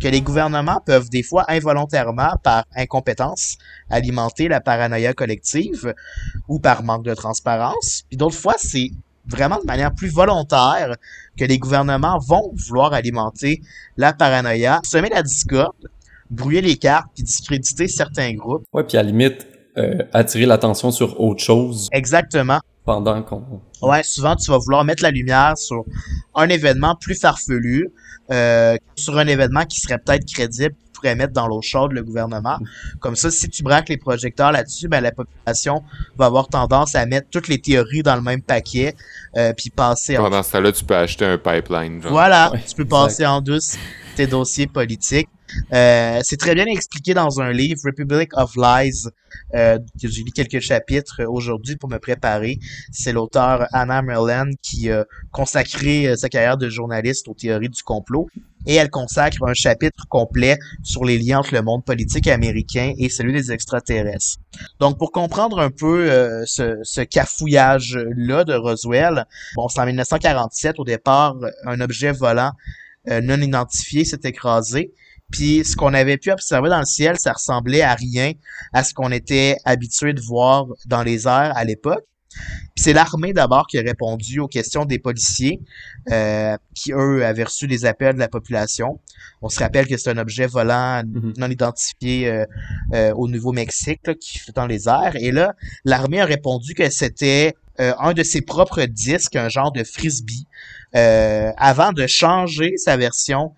[0.00, 3.56] que les gouvernements peuvent des fois involontairement, par incompétence,
[3.88, 5.94] alimenter la paranoïa collective
[6.48, 8.04] ou par manque de transparence.
[8.08, 8.90] Puis d'autres fois, c'est
[9.26, 10.96] vraiment de manière plus volontaire
[11.38, 13.60] que les gouvernements vont vouloir alimenter
[13.96, 15.88] la paranoïa, semer la discorde,
[16.30, 18.64] brouiller les cartes puis discréditer certains groupes.
[18.72, 21.88] Ouais, puis à la limite euh, attirer l'attention sur autre chose.
[21.92, 22.60] Exactement.
[22.84, 25.84] Pendant qu'on Ouais, souvent tu vas vouloir mettre la lumière sur
[26.34, 27.88] un événement plus farfelu,
[28.30, 32.58] euh, sur un événement qui serait peut-être crédible, pourrait mettre dans l'eau chaude le gouvernement.
[33.00, 35.82] Comme ça, si tu braques les projecteurs là-dessus, ben la population
[36.16, 38.94] va avoir tendance à mettre toutes les théories dans le même paquet,
[39.36, 40.16] euh, puis passer.
[40.16, 42.00] Pendant ce temps-là, tu peux acheter un pipeline.
[42.00, 43.76] Voilà, tu peux passer en douce
[44.16, 45.28] tes dossiers politiques.
[45.72, 49.08] Euh, c'est très bien expliqué dans un livre, Republic of Lies,
[49.54, 52.58] euh, j'ai lu quelques chapitres aujourd'hui pour me préparer.
[52.92, 57.82] C'est l'auteur Anna Merlin qui a consacré euh, sa carrière de journaliste aux théories du
[57.82, 58.28] complot
[58.66, 63.08] et elle consacre un chapitre complet sur les liens entre le monde politique américain et
[63.08, 64.36] celui des extraterrestres.
[64.78, 70.78] Donc, pour comprendre un peu euh, ce, ce cafouillage-là de Roswell, bon, c'est en 1947,
[70.78, 72.52] au départ, un objet volant
[73.06, 74.92] non identifié s'est écrasé
[75.30, 78.32] puis ce qu'on avait pu observer dans le ciel, ça ressemblait à rien
[78.72, 82.04] à ce qu'on était habitué de voir dans les airs à l'époque.
[82.76, 85.60] Puis c'est l'armée d'abord qui a répondu aux questions des policiers,
[86.12, 89.00] euh, qui eux avaient reçu des appels de la population.
[89.42, 91.34] On se rappelle que c'est un objet volant mhm.
[91.38, 92.44] non identifié euh,
[92.94, 95.16] euh, au Nouveau-Mexique qui fait dans les airs.
[95.16, 99.72] Et là, l'armée a répondu que c'était euh, un de ses propres disques, un genre
[99.72, 100.46] de frisbee,
[100.96, 103.54] euh, avant de changer sa version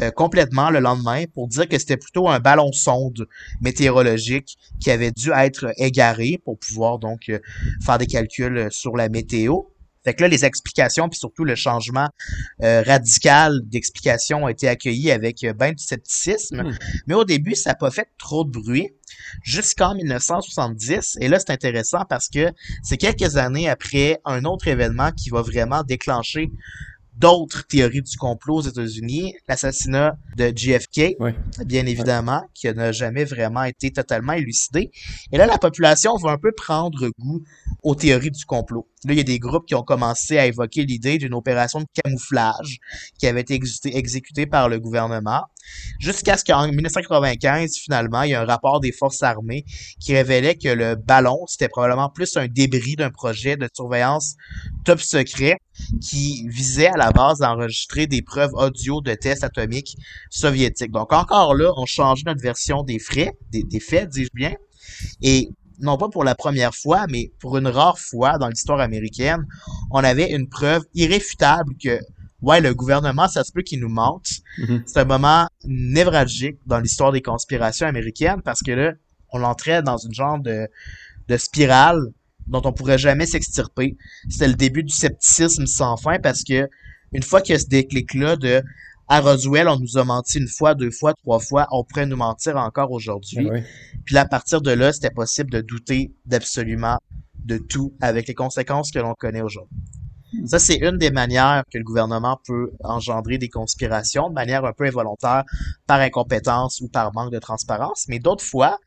[0.00, 3.26] euh, complètement le lendemain pour dire que c'était plutôt un ballon sonde
[3.60, 7.30] météorologique qui avait dû être égaré pour pouvoir donc
[7.84, 9.62] faire des calculs sur la météo.
[10.04, 12.08] Fait que là, les explications, puis surtout le changement
[12.62, 16.62] euh, radical d'explication ont été accueillis avec euh, ben du scepticisme.
[16.62, 16.78] Hmm.
[17.06, 18.88] Mais au début, ça n'a pas fait trop de bruit
[19.42, 21.18] jusqu'en 1970.
[21.20, 22.50] Et là, c'est intéressant parce que
[22.82, 26.50] c'est quelques années après un autre événement qui va vraiment déclencher
[27.20, 31.16] d'autres théories du complot aux États-Unis, l'assassinat de JFK,
[31.66, 34.90] bien évidemment, qui n'a jamais vraiment été totalement élucidé.
[35.30, 37.42] Et là, la population va un peu prendre goût
[37.82, 38.88] aux théories du complot.
[39.04, 41.86] Là, il y a des groupes qui ont commencé à évoquer l'idée d'une opération de
[42.02, 42.78] camouflage
[43.18, 45.42] qui avait été exécutée par le gouvernement,
[45.98, 49.64] jusqu'à ce qu'en 1995, finalement, il y a un rapport des forces armées
[50.00, 54.36] qui révélait que le ballon, c'était probablement plus un débris d'un projet de surveillance
[54.84, 55.58] top secret
[56.00, 59.96] qui visait à la base d'enregistrer des preuves audio de tests atomiques
[60.30, 60.92] soviétiques.
[60.92, 64.54] Donc encore là, on change notre version des frais, des, des faits, dis-je bien.
[65.22, 69.46] Et non pas pour la première fois, mais pour une rare fois dans l'histoire américaine,
[69.90, 71.98] on avait une preuve irréfutable que,
[72.42, 74.28] ouais, le gouvernement, ça se peut qu'il nous mente.
[74.58, 74.82] Mm-hmm.
[74.86, 78.92] C'est un moment névralgique dans l'histoire des conspirations américaines parce que là,
[79.32, 80.68] on entrait dans une genre de,
[81.28, 82.12] de spirale
[82.50, 83.96] dont on pourrait jamais s'extirper.
[84.28, 86.68] C'était le début du scepticisme sans fin parce que
[87.12, 88.62] une fois qu'il y a ce déclic-là de
[89.08, 92.16] à Roswell, on nous a menti une fois, deux fois, trois fois, on pourrait nous
[92.16, 93.48] mentir encore aujourd'hui.
[93.52, 93.58] Ah
[94.04, 96.96] Puis à partir de là, c'était possible de douter d'absolument
[97.44, 99.76] de tout avec les conséquences que l'on connaît aujourd'hui.
[100.46, 104.72] Ça, c'est une des manières que le gouvernement peut engendrer des conspirations, de manière un
[104.72, 105.42] peu involontaire,
[105.88, 108.06] par incompétence ou par manque de transparence.
[108.08, 108.78] Mais d'autres fois,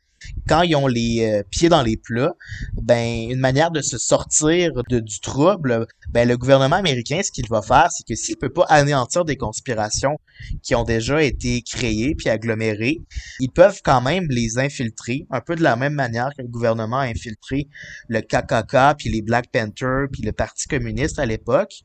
[0.48, 2.34] quand ils ont les euh, pieds dans les plats,
[2.80, 7.62] ben une manière de se sortir du trouble, ben le gouvernement américain, ce qu'il va
[7.62, 10.18] faire, c'est que s'il peut pas anéantir des conspirations
[10.62, 13.00] qui ont déjà été créées puis agglomérées,
[13.40, 16.98] ils peuvent quand même les infiltrer, un peu de la même manière que le gouvernement
[16.98, 17.68] a infiltré
[18.08, 21.82] le KKK puis les Black Panthers puis le Parti communiste à l'époque,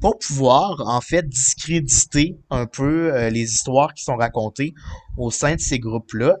[0.00, 4.74] pour pouvoir en fait discréditer un peu euh, les histoires qui sont racontées
[5.20, 6.38] au sein de ces groupes-là.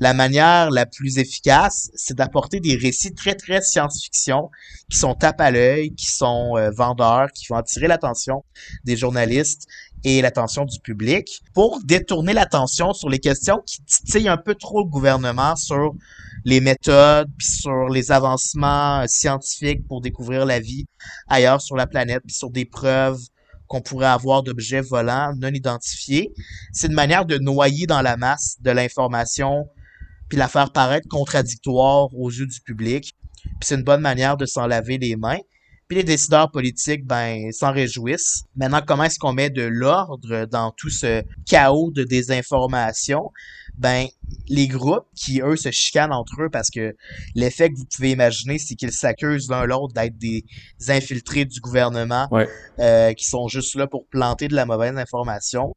[0.00, 4.50] La manière la plus efficace, c'est d'apporter des récits très, très science-fiction
[4.90, 8.44] qui sont tape à l'œil, qui sont euh, vendeurs, qui vont attirer l'attention
[8.84, 9.66] des journalistes
[10.04, 14.80] et l'attention du public pour détourner l'attention sur les questions qui titillent un peu trop
[14.80, 15.94] le gouvernement sur
[16.44, 20.86] les méthodes, puis sur les avancements euh, scientifiques pour découvrir la vie
[21.28, 23.20] ailleurs sur la planète, puis sur des preuves
[23.68, 26.32] qu'on pourrait avoir d'objets volants non identifiés.
[26.72, 29.66] C'est une manière de noyer dans la masse de l'information
[30.28, 33.14] puis la faire paraître contradictoire aux yeux du public.
[33.42, 35.38] Puis c'est une bonne manière de s'en laver les mains.
[35.88, 38.42] Puis les décideurs politiques, ben, s'en réjouissent.
[38.56, 43.30] Maintenant, comment est-ce qu'on met de l'ordre dans tout ce chaos de désinformation?
[43.78, 44.06] Ben,
[44.48, 46.96] les groupes qui, eux, se chicanent entre eux parce que
[47.36, 50.44] l'effet que vous pouvez imaginer, c'est qu'ils s'accusent l'un l'autre d'être des
[50.88, 52.28] infiltrés du gouvernement
[52.80, 55.72] euh, qui sont juste là pour planter de la mauvaise information.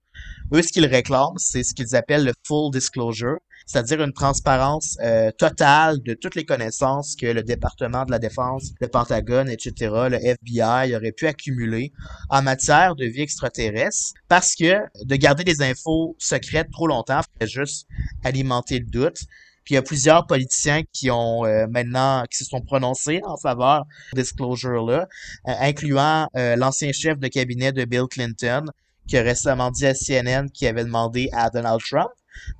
[0.53, 3.37] Eux, ce qu'ils réclament, c'est ce qu'ils appellent le full disclosure
[3.69, 8.71] c'est-à-dire une transparence euh, totale de toutes les connaissances que le département de la défense,
[8.81, 9.73] le Pentagone, etc.,
[10.09, 11.93] le FBI aurait pu accumuler
[12.29, 14.73] en matière de vie extraterrestre, parce que
[15.05, 17.87] de garder des infos secrètes trop longtemps ferait juste
[18.23, 19.19] alimenter le doute.
[19.65, 23.37] Puis il y a plusieurs politiciens qui ont euh, maintenant qui se sont prononcés en
[23.37, 25.07] faveur de disclosure là,
[25.47, 28.65] euh, incluant l'ancien chef de cabinet de Bill Clinton,
[29.07, 32.09] qui a récemment dit à CNN qu'il avait demandé à Donald Trump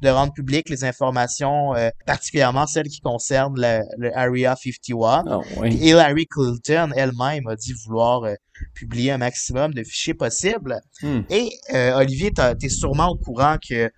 [0.02, 5.24] de rendre publiques les informations, euh, particulièrement celles qui concernent le, Area 51.
[5.28, 5.76] Oh, oui.
[5.76, 8.34] Hillary Clinton elle-même a dit vouloir euh,
[8.74, 10.80] publier un maximum de fichiers possibles.
[11.02, 11.22] Hmm.
[11.30, 13.90] Et euh, Olivier, tu es sûrement au courant que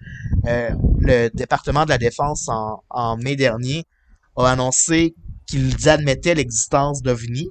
[0.43, 3.85] le département de la Défense en, en mai dernier
[4.37, 5.15] a annoncé
[5.47, 7.49] qu'ils admettaient l'existence d'OVNI.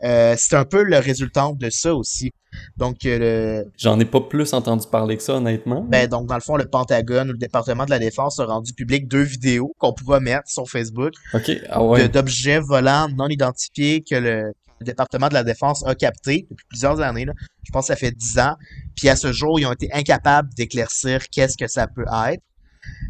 [0.00, 2.32] C'est un peu le résultat de ça aussi.
[2.76, 5.82] Donc, euh, J'en ai pas plus entendu parler que ça, honnêtement.
[5.82, 8.72] Ben, donc, dans le fond, le Pentagone ou le département de la Défense a rendu
[8.72, 11.12] public deux vidéos qu'on pourra mettre sur Facebook.
[11.32, 12.08] OK, ah ouais.
[12.08, 17.24] D'objets volants non identifiés que le, département de la Défense a capté depuis plusieurs années.
[17.24, 17.32] Là.
[17.62, 18.54] Je pense que ça fait dix ans.
[18.96, 22.42] Puis à ce jour, ils ont été incapables d'éclaircir qu'est-ce que ça peut être.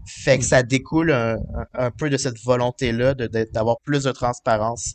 [0.07, 1.37] Fait que ça découle un,
[1.75, 3.15] un peu de cette volonté-là
[3.53, 4.95] d'avoir plus de transparence.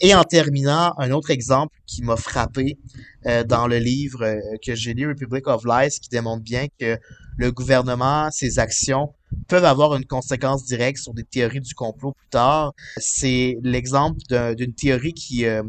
[0.00, 2.78] Et en terminant, un autre exemple qui m'a frappé
[3.26, 6.98] euh, dans le livre euh, que j'ai lu, Republic of Lies, qui démontre bien que
[7.36, 9.12] le gouvernement, ses actions
[9.48, 12.72] peuvent avoir une conséquence directe sur des théories du complot plus tard.
[12.96, 14.18] C'est l'exemple
[14.54, 15.62] d'une théorie qui, euh,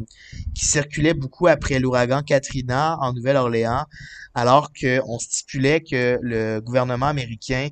[0.53, 3.85] qui circulait beaucoup après l'ouragan Katrina en Nouvelle-Orléans,
[4.35, 7.69] alors qu'on stipulait que le gouvernement américain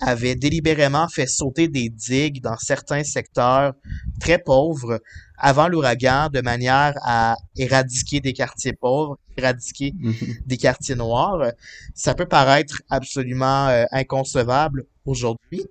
[0.00, 3.72] avait délibérément fait sauter des digues dans certains secteurs
[4.20, 5.00] très pauvres
[5.40, 9.94] avant l'ouragan de manière à éradiquer des quartiers pauvres, éradiquer
[10.46, 11.52] des quartiers noirs.
[11.94, 15.64] Ça peut paraître absolument euh, inconcevable aujourd'hui,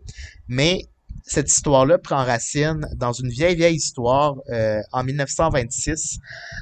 [0.47, 0.89] mais
[1.29, 6.17] cette histoire-là prend racine dans une vieille, vieille histoire euh, en 1926,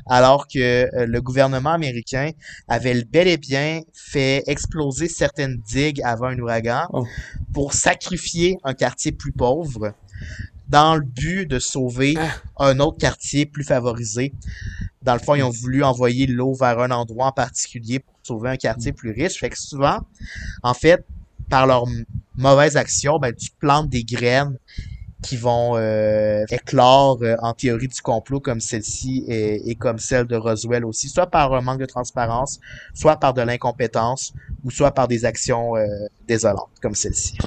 [0.08, 2.32] alors que euh, le gouvernement américain
[2.68, 7.08] avait bel et bien fait exploser certaines digues avant un ouragan oh.
[7.54, 9.94] pour sacrifier un quartier plus pauvre
[10.70, 12.66] dans le but de sauver ah.
[12.66, 14.34] un autre quartier plus favorisé.
[15.02, 18.50] Dans le fond, ils ont voulu envoyer l'eau vers un endroit en particulier pour sauver
[18.50, 19.40] un quartier plus riche.
[19.40, 20.00] Fait que souvent,
[20.64, 21.06] en fait,
[21.50, 21.86] par leur
[22.36, 24.58] mauvaise action, ben, tu plantes des graines
[25.24, 30.36] qui vont euh, éclore euh, en théorie du complot comme celle-ci et, comme celle de
[30.36, 32.60] Roswell aussi, soit par un manque de transparence,
[32.94, 35.88] soit par de l'incompétence, ou soit par des actions euh,
[36.28, 37.38] désolantes comme celle-ci.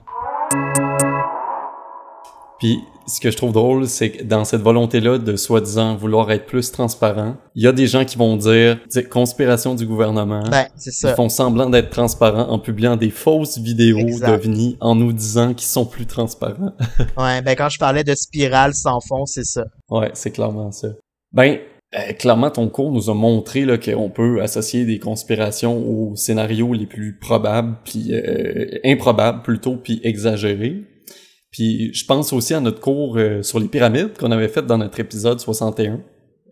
[2.60, 6.46] Puis ce que je trouve drôle, c'est que dans cette volonté-là de soi-disant vouloir être
[6.46, 8.78] plus transparent, il y a des gens qui vont dire,
[9.10, 10.44] conspiration du gouvernement.
[10.50, 11.10] Ben, c'est ça.
[11.10, 15.68] Ils font semblant d'être transparents en publiant des fausses vidéos d'OVNI en nous disant qu'ils
[15.68, 16.72] sont plus transparents.
[17.18, 19.64] ouais, ben quand je parlais de spirale sans fond, c'est ça.
[19.88, 20.88] Ouais, c'est clairement ça.
[21.32, 21.58] Ben,
[21.96, 26.72] euh, clairement, ton cours nous a montré là, qu'on peut associer des conspirations aux scénarios
[26.72, 30.84] les plus probables, puis euh, improbables plutôt, puis exagérés.
[31.50, 34.78] Puis je pense aussi à notre cours euh, sur les pyramides qu'on avait fait dans
[34.78, 36.00] notre épisode 61.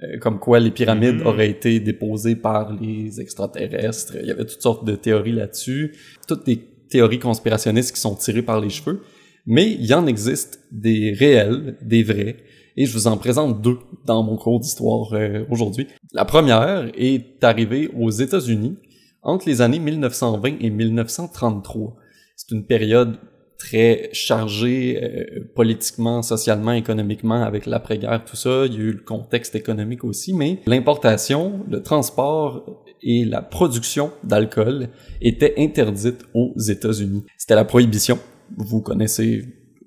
[0.02, 1.26] Euh, comme quoi les pyramides mm-hmm.
[1.26, 4.16] auraient été déposées par les extraterrestres.
[4.20, 5.96] Il y avait toutes sortes de théories là-dessus.
[6.26, 9.02] Toutes des théories conspirationnistes qui sont tirées par les cheveux.
[9.46, 12.36] Mais il y en existe des réels, des vrais.
[12.76, 15.88] Et je vous en présente deux dans mon cours d'histoire euh, aujourd'hui.
[16.12, 18.76] La première est arrivée aux États-Unis
[19.22, 21.96] entre les années 1920 et 1933.
[22.36, 23.18] C'est une période
[23.58, 28.66] très chargé euh, politiquement, socialement, économiquement avec l'après-guerre, tout ça.
[28.66, 34.12] Il y a eu le contexte économique aussi, mais l'importation, le transport et la production
[34.24, 34.88] d'alcool
[35.20, 37.24] étaient interdites aux États-Unis.
[37.36, 38.18] C'était la prohibition.
[38.56, 39.44] Vous connaissez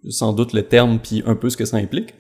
[0.10, 2.13] sans doute le terme puis un peu ce que ça implique.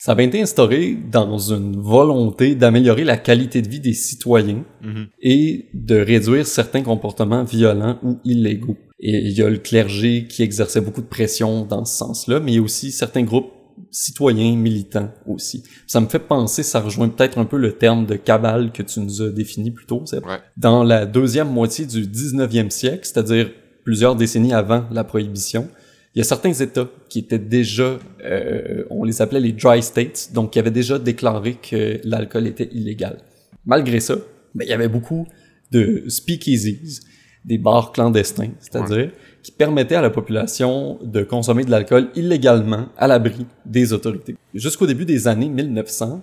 [0.00, 5.08] Ça avait été instauré dans une volonté d'améliorer la qualité de vie des citoyens mm-hmm.
[5.20, 8.78] et de réduire certains comportements violents ou illégaux.
[8.98, 12.52] Et il y a le clergé qui exerçait beaucoup de pression dans ce sens-là, mais
[12.52, 13.52] il y a aussi certains groupes
[13.90, 15.64] citoyens militants aussi.
[15.86, 19.00] Ça me fait penser, ça rejoint peut-être un peu le terme de cabale que tu
[19.00, 20.04] nous as défini plus tôt.
[20.10, 20.38] Ouais.
[20.56, 23.50] Dans la deuxième moitié du 19e siècle, c'est-à-dire
[23.84, 25.68] plusieurs décennies avant la prohibition,
[26.14, 30.30] il y a certains États qui étaient déjà, euh, on les appelait les dry states,
[30.32, 33.18] donc qui avaient déjà déclaré que l'alcool était illégal.
[33.64, 34.16] Malgré ça,
[34.54, 35.26] ben, il y avait beaucoup
[35.70, 37.00] de speakeasies,
[37.44, 43.06] des bars clandestins, c'est-à-dire qui permettaient à la population de consommer de l'alcool illégalement à
[43.06, 44.36] l'abri des autorités.
[44.52, 46.22] Jusqu'au début des années 1900,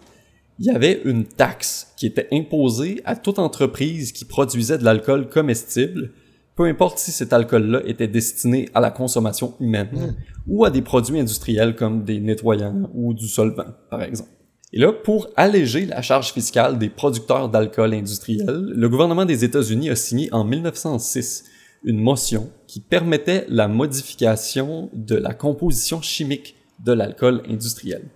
[0.60, 5.30] il y avait une taxe qui était imposée à toute entreprise qui produisait de l'alcool
[5.30, 6.12] comestible,
[6.58, 10.16] peu importe si cet alcool-là était destiné à la consommation humaine
[10.48, 14.32] ou à des produits industriels comme des nettoyants ou du solvant, par exemple.
[14.74, 19.92] Et là, pour alléger la charge fiscale des producteurs d'alcool industriel, le gouvernement des États-Unis
[19.92, 21.46] a signé en 1906
[21.84, 28.10] une motion qui permettait la modification de la composition chimique de l'alcool industriel.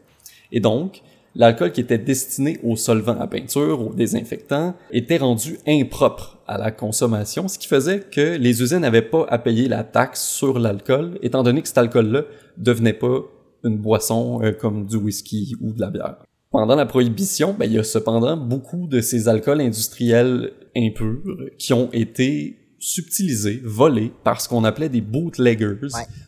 [0.52, 1.04] Et donc,
[1.36, 6.72] l'alcool qui était destiné aux solvants à peinture, aux désinfectants, était rendu impropre à la
[6.72, 11.18] consommation, ce qui faisait que les usines n'avaient pas à payer la taxe sur l'alcool,
[11.22, 12.24] étant donné que cet alcool-là
[12.58, 13.22] devenait pas
[13.64, 16.18] une boisson euh, comme du whisky ou de la bière.
[16.52, 21.22] Pendant la prohibition, ben, il y a cependant beaucoup de ces alcools industriels impurs
[21.58, 25.88] qui ont été subtilisés, volés par ce qu'on appelait des bootleggers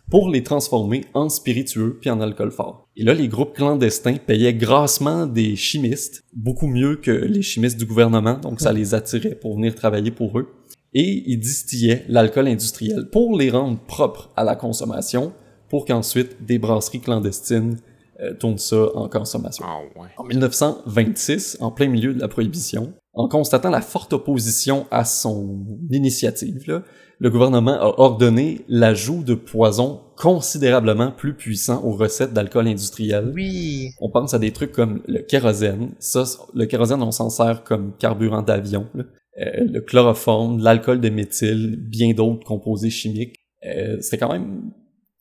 [0.09, 2.87] pour les transformer en spiritueux puis en alcool fort.
[2.95, 7.85] Et là, les groupes clandestins payaient grassement des chimistes, beaucoup mieux que les chimistes du
[7.85, 10.47] gouvernement, donc ça les attirait pour venir travailler pour eux.
[10.93, 15.33] Et ils distillaient l'alcool industriel pour les rendre propres à la consommation,
[15.69, 17.77] pour qu'ensuite des brasseries clandestines
[18.19, 19.65] euh, tourne ça en consommation.
[19.67, 19.79] Ah,
[20.17, 25.65] en 1926, en plein milieu de la prohibition, en constatant la forte opposition à son
[25.91, 26.83] initiative,
[27.19, 33.31] le gouvernement a ordonné l'ajout de poisons considérablement plus puissants aux recettes d'alcool industriel.
[33.33, 33.91] Oui.
[34.01, 35.91] On pense à des trucs comme le kérosène.
[35.99, 36.23] Ça,
[36.53, 38.87] le kérosène, on s'en sert comme carburant d'avion.
[38.95, 39.03] Euh,
[39.37, 43.35] le chloroforme, l'alcool de méthyle, bien d'autres composés chimiques.
[43.65, 44.71] Euh, c'est quand même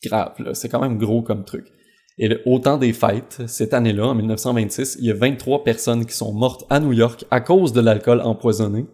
[0.05, 0.55] grave, là.
[0.55, 1.67] C'est quand même gros comme truc.
[2.23, 6.15] Et le, au des fêtes, cette année-là, en 1926, il y a 23 personnes qui
[6.15, 8.87] sont mortes à New York à cause de l'alcool empoisonné.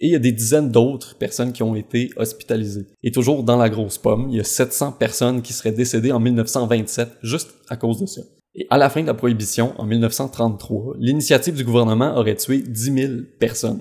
[0.00, 2.84] Et il y a des dizaines d'autres personnes qui ont été hospitalisées.
[3.02, 6.20] Et toujours dans la grosse pomme, il y a 700 personnes qui seraient décédées en
[6.20, 8.20] 1927 juste à cause de ça.
[8.54, 12.82] Et à la fin de la prohibition, en 1933, l'initiative du gouvernement aurait tué 10
[12.92, 13.80] 000 personnes.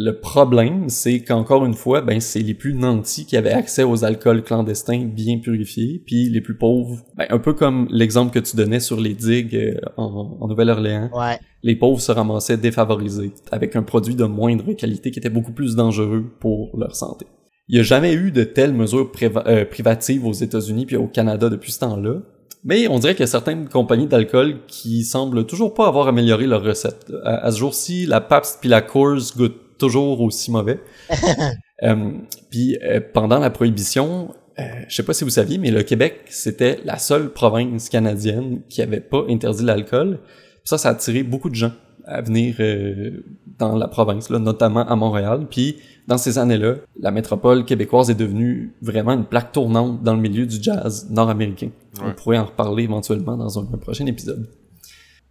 [0.00, 4.04] Le problème, c'est qu'encore une fois, ben, c'est les plus nantis qui avaient accès aux
[4.04, 8.54] alcools clandestins bien purifiés, puis les plus pauvres, ben, un peu comme l'exemple que tu
[8.54, 11.40] donnais sur les digues euh, en, Nouvelle-Orléans, ouais.
[11.64, 15.74] les pauvres se ramassaient défavorisés, avec un produit de moindre qualité qui était beaucoup plus
[15.74, 17.26] dangereux pour leur santé.
[17.68, 21.50] Il n'y a jamais eu de telles mesures euh, privatives aux États-Unis puis au Canada
[21.50, 22.20] depuis ce temps-là,
[22.62, 26.46] mais on dirait qu'il y a certaines compagnies d'alcool qui semblent toujours pas avoir amélioré
[26.46, 27.12] leurs recettes.
[27.24, 30.80] À, ce jour-ci, la Pabst puis la Coors goûtent toujours aussi mauvais.
[31.82, 32.12] euh,
[32.50, 36.22] puis euh, pendant la prohibition, euh, je sais pas si vous saviez, mais le Québec,
[36.26, 40.18] c'était la seule province canadienne qui avait pas interdit l'alcool.
[40.64, 41.72] Ça, ça a attiré beaucoup de gens
[42.08, 43.22] à venir euh,
[43.58, 45.46] dans la province, là, notamment à Montréal.
[45.48, 45.76] Puis
[46.08, 50.46] dans ces années-là, la métropole québécoise est devenue vraiment une plaque tournante dans le milieu
[50.46, 51.68] du jazz nord-américain.
[52.02, 54.48] On pourrait en reparler éventuellement dans un prochain épisode.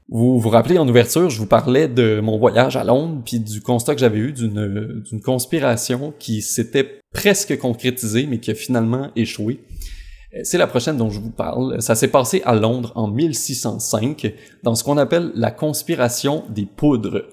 [0.10, 3.62] Vous vous rappelez en ouverture, je vous parlais de mon voyage à Londres puis du
[3.62, 9.60] constat que j'avais eu d'une conspiration qui s'était presque concrétisée mais qui a finalement échoué.
[10.34, 11.82] Euh, c'est la prochaine dont je vous parle.
[11.82, 14.34] Ça s'est passé à Londres en 1605
[14.64, 17.24] dans ce qu'on appelle la conspiration des poudres.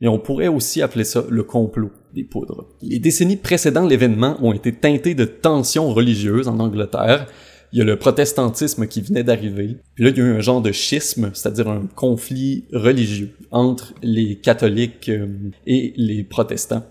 [0.00, 2.68] Et on pourrait aussi appeler ça le complot des poudres.
[2.82, 7.26] Les décennies précédant l'événement ont été teintées de tensions religieuses en Angleterre,
[7.74, 9.78] il y a le protestantisme qui venait d'arriver.
[9.96, 13.94] Puis là, il y a eu un genre de schisme, c'est-à-dire un conflit religieux entre
[14.00, 15.26] les catholiques euh,
[15.66, 16.84] et les protestants.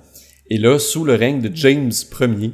[0.49, 2.51] Et là, sous le règne de James Ier,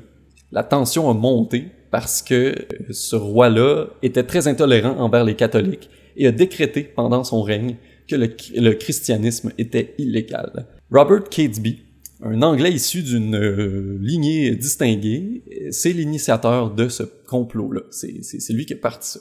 [0.52, 2.56] la tension a monté parce que euh,
[2.92, 7.78] ce roi-là était très intolérant envers les catholiques et a décrété pendant son règne
[8.08, 10.68] que le, le christianisme était illégal.
[10.92, 11.80] Robert Catesby,
[12.22, 17.82] un Anglais issu d'une euh, lignée distinguée, c'est l'initiateur de ce complot-là.
[17.92, 19.20] C'est lui qui est parti.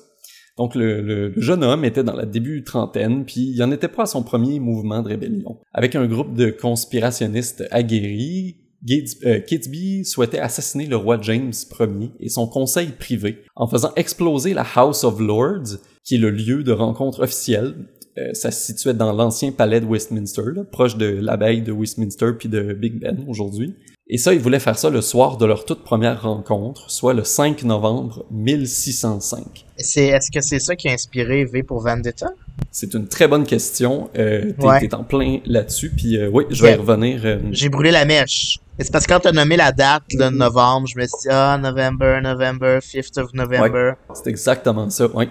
[0.57, 4.07] Donc le, jeune homme était dans la début trentaine, puis il en était pas à
[4.07, 5.59] son premier mouvement de rébellion.
[5.72, 12.28] Avec un groupe de conspirationnistes aguerris, Catesby euh, souhaitait assassiner le roi James Ier et
[12.28, 16.72] son conseil privé en faisant exploser la House of Lords, qui est le lieu de
[16.72, 17.74] rencontre officiel
[18.18, 22.48] euh, ça se situait dans l'ancien palais de Westminster, proche de l'abbaye de Westminster puis
[22.48, 23.74] de Big Ben aujourd'hui.
[24.10, 27.24] Et ça, ils voulaient faire ça le soir de leur toute première rencontre, soit le
[27.24, 29.66] 5 novembre 1605.
[29.76, 32.28] Est-ce que c'est ça qui a inspiré V pour Vendetta?
[32.70, 34.08] C'est une très bonne question.
[34.18, 37.20] Euh, T'es en plein là-dessus, puis euh, oui, je vais y revenir.
[37.24, 38.58] Euh, J'ai brûlé la mèche.
[38.78, 41.58] C'est parce que quand t'as nommé la date, le novembre, je me suis dit, ah,
[41.60, 43.92] November, November, 5th of November.
[44.14, 45.28] c'est exactement ça, oui.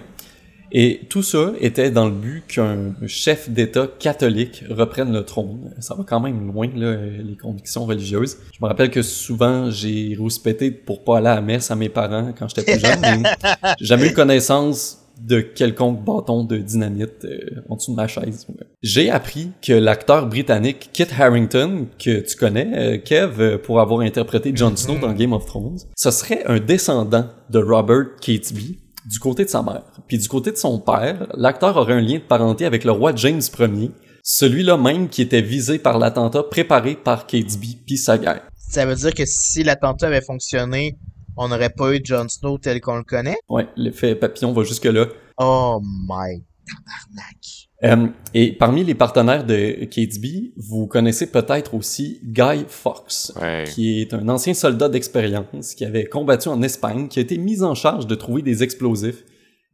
[0.72, 5.72] Et tout ça était dans le but qu'un chef d'État catholique reprenne le trône.
[5.80, 8.38] Ça va quand même loin, là, les convictions religieuses.
[8.52, 11.88] Je me rappelle que souvent, j'ai rouspété pour pas aller à la messe à mes
[11.88, 13.30] parents quand j'étais plus jeune, mais
[13.78, 18.46] j'ai jamais eu connaissance de quelconque bâton de dynamite euh, en dessous de ma chaise.
[18.82, 24.00] J'ai appris que l'acteur britannique Kit Harrington, que tu connais, euh, Kev, euh, pour avoir
[24.00, 28.78] interprété Jon Snow dans Game of Thrones, ce serait un descendant de Robert Catesby,
[29.08, 29.82] du côté de sa mère.
[30.06, 33.14] Puis du côté de son père, l'acteur aurait un lien de parenté avec le roi
[33.14, 33.90] James Ier,
[34.22, 38.42] celui-là même qui était visé par l'attentat préparé par Catesby puis sa guerre.
[38.56, 40.98] Ça veut dire que si l'attentat avait fonctionné,
[41.38, 43.38] on n'aurait pas eu Jon Snow tel qu'on le connaît?
[43.48, 45.06] Ouais, l'effet papillon va jusque-là.
[45.38, 47.57] Oh my tabarnak.
[47.84, 53.32] Euh, et parmi les partenaires de Catesby, vous connaissez peut-être aussi Guy Fawkes,
[53.72, 57.62] qui est un ancien soldat d'expérience qui avait combattu en Espagne, qui a été mis
[57.62, 59.24] en charge de trouver des explosifs,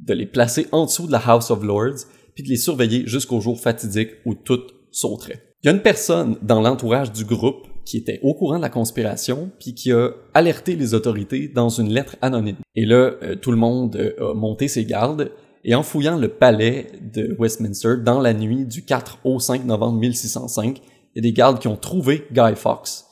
[0.01, 3.41] de les placer en dessous de la House of Lords, puis de les surveiller jusqu'au
[3.41, 5.41] jour fatidique où tout sauterait.
[5.63, 8.71] Il y a une personne dans l'entourage du groupe qui était au courant de la
[8.71, 12.57] conspiration, puis qui a alerté les autorités dans une lettre anonyme.
[12.75, 15.31] Et là, euh, tout le monde euh, a monté ses gardes,
[15.65, 19.99] et en fouillant le palais de Westminster dans la nuit du 4 au 5 novembre
[19.99, 20.81] 1605,
[21.15, 23.05] il y a des gardes qui ont trouvé Guy Fawkes,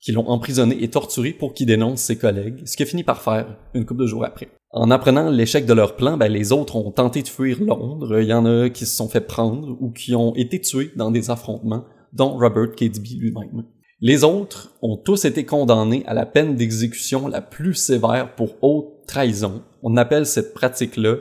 [0.00, 3.22] qui l'ont emprisonné et torturé pour qu'il dénonce ses collègues, ce qu'il a fini par
[3.22, 4.48] faire une couple de jours après.
[4.72, 8.20] En apprenant l'échec de leur plan, ben, les autres ont tenté de fuir Londres.
[8.20, 11.10] Il y en a qui se sont fait prendre ou qui ont été tués dans
[11.10, 13.64] des affrontements, dont Robert Catesby lui-même.
[14.00, 19.06] Les autres ont tous été condamnés à la peine d'exécution la plus sévère pour haute
[19.06, 19.62] trahison.
[19.82, 21.16] On appelle cette pratique-là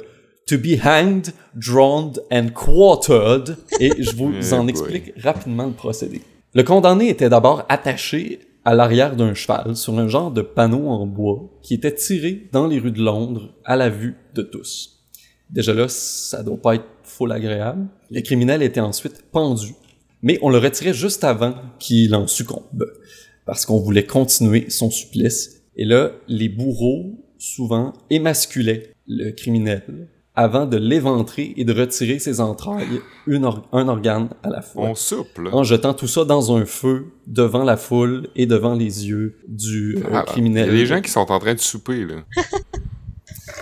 [0.49, 6.21] to be hanged, drowned and quartered, et je vous eh en explique rapidement le procédé.
[6.55, 11.05] Le condamné était d'abord attaché à l'arrière d'un cheval sur un genre de panneau en
[11.05, 15.05] bois qui était tiré dans les rues de Londres à la vue de tous.
[15.51, 17.87] Déjà là, ça doit pas être full agréable.
[18.09, 19.75] Le criminel était ensuite pendu,
[20.23, 22.85] mais on le retirait juste avant qu'il en succombe,
[23.45, 25.61] parce qu'on voulait continuer son supplice.
[25.75, 32.39] Et là, les bourreaux, souvent, émasculaient le criminel avant de l'éventrer et de retirer ses
[32.39, 34.85] entrailles, un organe à la fois.
[34.85, 35.49] On souple.
[35.51, 39.97] En jetant tout ça dans un feu devant la foule et devant les yeux du
[39.97, 40.69] euh, ah, criminel.
[40.69, 42.15] Il y a des gens qui sont en train de souper, là.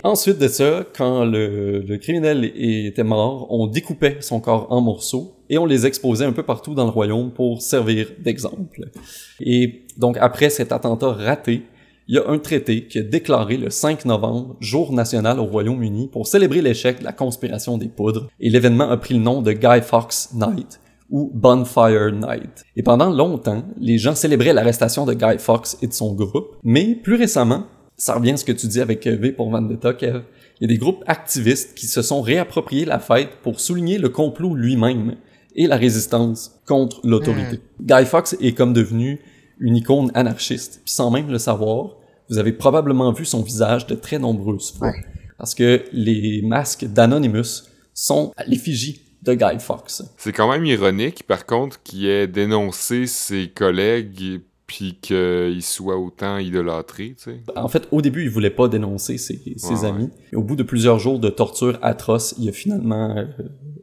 [0.04, 5.36] Ensuite de ça, quand le, le, criminel était mort, on découpait son corps en morceaux
[5.50, 8.92] et on les exposait un peu partout dans le royaume pour servir d'exemple.
[9.40, 11.64] Et donc après cet attentat raté,
[12.08, 16.10] il y a un traité qui a déclaré le 5 novembre jour national au Royaume-Uni
[16.12, 19.52] pour célébrer l'échec de la conspiration des poudres, et l'événement a pris le nom de
[19.52, 20.80] Guy Fawkes Night
[21.10, 22.64] ou Bonfire Night.
[22.76, 26.96] Et pendant longtemps, les gens célébraient l'arrestation de Guy Fawkes et de son groupe, mais
[26.96, 27.66] plus récemment,
[27.98, 30.22] ça revient à ce que tu dis avec V pour Vendetta, Kev,
[30.60, 34.10] il y a des groupes activistes qui se sont réappropriés la fête pour souligner le
[34.10, 35.16] complot lui-même
[35.56, 37.60] et la résistance contre l'autorité.
[37.80, 37.86] Hmm.
[37.86, 39.20] Guy Fawkes est comme devenu
[39.60, 41.96] une icône anarchiste, puis sans même le savoir,
[42.30, 44.94] vous avez probablement vu son visage de très nombreuses fois.
[45.38, 50.04] Parce que les masques d'Anonymous sont à l'effigie de Guy Fawkes.
[50.18, 56.38] C'est quand même ironique, par contre, qu'il ait dénoncé ses collègues puis qu'il soit autant
[56.38, 57.40] idolâtré, tu sais.
[57.56, 60.10] En fait, au début, il voulait pas dénoncer ses, amis.
[60.34, 63.26] Au bout de plusieurs jours de torture atroce, il a finalement euh,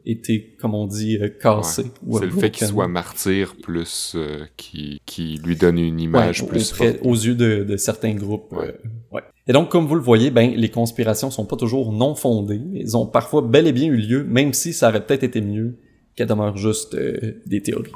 [0.05, 1.85] été, comme on dit, euh, cassé.
[2.11, 6.71] C'est le fait qu'il soit martyr plus euh, qui, qui lui donne une image plus
[6.71, 6.97] forte.
[7.01, 8.53] Aux yeux de, de certains groupes.
[8.53, 8.71] Euh,
[9.11, 9.21] ouais.
[9.47, 12.61] Et donc, comme vous le voyez, ben, les conspirations sont pas toujours non fondées.
[12.79, 15.79] Elles ont parfois bel et bien eu lieu, même si ça aurait peut-être été mieux
[16.15, 17.91] qu'elles demeurent juste des théories.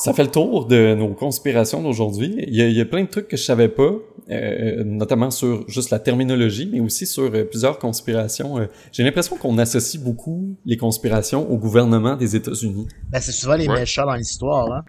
[0.00, 2.34] Ça fait le tour de nos conspirations d'aujourd'hui.
[2.48, 3.92] Il, il, y a plein de trucs que je savais pas,
[4.30, 8.58] euh, notamment sur juste la terminologie, mais aussi sur euh, plusieurs conspirations.
[8.58, 12.88] Euh, j'ai l'impression qu'on associe beaucoup les conspirations au gouvernement des États-Unis.
[13.10, 14.72] Ben, c'est souvent les méchants dans l'histoire.
[14.72, 14.84] Hein?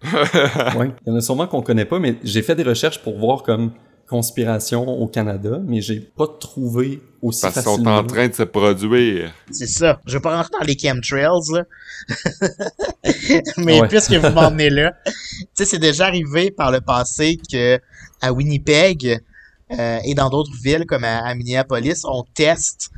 [0.80, 3.18] oui, il y en a sûrement qu'on connaît pas, mais j'ai fait des recherches pour
[3.18, 3.72] voir comme
[4.12, 8.44] conspiration au Canada, mais j'ai pas trouvé aussi Parce qu'ils sont en train de se
[8.44, 9.32] produire.
[9.50, 10.02] C'est ça.
[10.06, 11.64] Je vais pas rentrer dans les chemtrails, là.
[13.58, 17.80] mais puisque vous m'emmenez là, tu sais, c'est déjà arrivé par le passé que
[18.20, 19.22] à Winnipeg
[19.80, 22.92] euh, et dans d'autres villes comme à, Minneapolis, on teste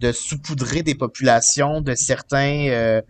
[0.00, 3.00] de saupoudrer des populations de certains euh,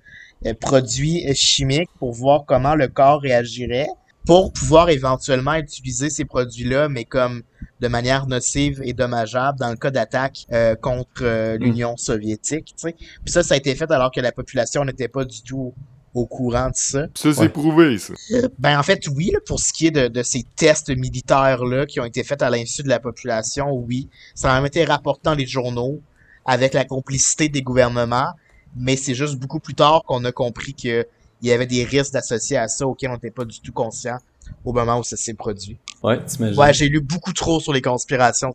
[0.60, 3.88] produits chimiques pour voir comment le corps réagirait
[4.26, 7.42] pour pouvoir éventuellement utiliser ces produits-là, mais comme
[7.80, 11.62] de manière nocive et dommageable dans le cas d'attaque euh, contre euh, mm.
[11.62, 12.74] l'Union soviétique.
[12.76, 12.92] Tu sais.
[12.92, 15.72] Puis ça, ça a été fait alors que la population n'était pas du tout
[16.12, 17.06] au courant de ça.
[17.14, 18.14] Ça, c'est prouvé, ça.
[18.58, 22.06] Ben, en fait, oui, pour ce qui est de, de ces tests militaires-là qui ont
[22.06, 24.08] été faits à l'insu de la population, oui.
[24.34, 26.00] Ça a même été rapporté dans les journaux
[26.46, 28.30] avec la complicité des gouvernements,
[28.76, 31.06] mais c'est juste beaucoup plus tard qu'on a compris que
[31.42, 34.18] il y avait des risques associés à ça auxquels on n'était pas du tout conscient
[34.64, 35.76] au moment où ça s'est produit.
[36.02, 36.58] Ouais, t'imagines.
[36.58, 38.54] Ouais, j'ai lu beaucoup trop sur les conspirations.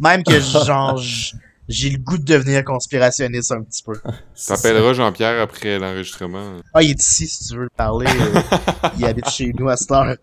[0.00, 1.00] Même que genre,
[1.68, 3.94] j'ai le goût de devenir conspirationniste un petit peu.
[4.46, 6.56] T'appelleras Jean-Pierre après l'enregistrement.
[6.74, 8.06] Ah, il est ici si tu veux le parler.
[8.06, 8.40] Euh,
[8.98, 10.16] il habite chez nous à cette heure.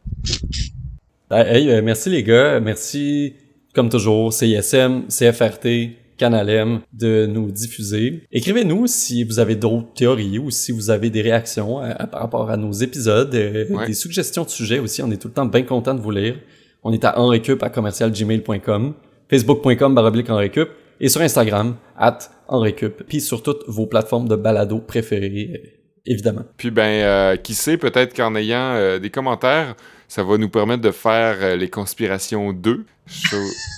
[1.31, 2.59] Hey, euh, merci les gars.
[2.59, 3.35] Merci,
[3.73, 8.23] comme toujours, CISM, CFRT, Canal M de nous diffuser.
[8.31, 12.57] Écrivez-nous si vous avez d'autres théories ou si vous avez des réactions par rapport à
[12.57, 15.01] nos épisodes, euh, des suggestions de sujets aussi.
[15.01, 16.35] On est tout le temps bien content de vous lire.
[16.83, 18.93] On est à enrecup à commercialgmail.com,
[19.29, 24.79] facebook.com baroblique enrecup et sur Instagram at enrecup, puis sur toutes vos plateformes de balado
[24.79, 25.67] préférées, euh,
[26.05, 26.43] évidemment.
[26.57, 29.75] Puis ben, euh, qui sait, peut-être qu'en ayant des commentaires,
[30.09, 32.85] ça va nous permettre de faire les conspirations 2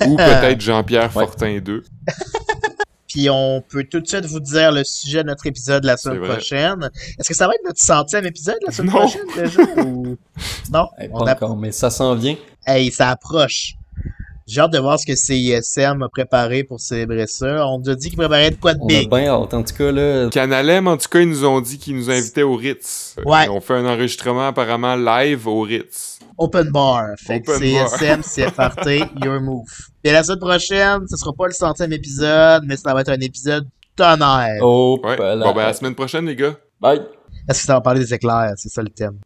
[0.07, 1.83] ou peut-être Jean-Pierre Fortin 2.
[3.07, 6.21] Puis on peut tout de suite vous dire le sujet de notre épisode la semaine
[6.21, 6.89] prochaine.
[7.19, 9.61] Est-ce que ça va être notre centième épisode la semaine prochaine déjà?
[9.85, 10.17] Ou...
[10.71, 10.87] Non?
[10.97, 12.37] pas encore, mais ça s'en vient.
[12.65, 13.75] Hey, ça approche.
[14.47, 17.67] J'ai hâte de voir ce que CISM a préparé pour célébrer ça.
[17.67, 19.13] On nous a dit qu'ils préparaient de quoi de on big.
[19.13, 20.29] A bien hâte, en tout cas, là.
[20.29, 23.15] Canalem, en tout cas, ils nous ont dit qu'ils nous invitaient au Ritz.
[23.25, 23.47] Ouais.
[23.49, 26.10] On fait un enregistrement apparemment live au Ritz.
[26.41, 27.13] Open bar.
[27.17, 29.67] Fait que CSM, CFRT, Your Move.
[30.03, 33.21] Et la semaine prochaine, ce sera pas le centième épisode, mais ça va être un
[33.21, 34.57] épisode tonnerre.
[34.61, 35.17] Oh, ouais.
[35.17, 36.55] Bon, ben, à la semaine prochaine, les gars.
[36.79, 37.01] Bye.
[37.47, 38.53] Est-ce que ça va parler des éclairs?
[38.55, 39.19] C'est ça le thème.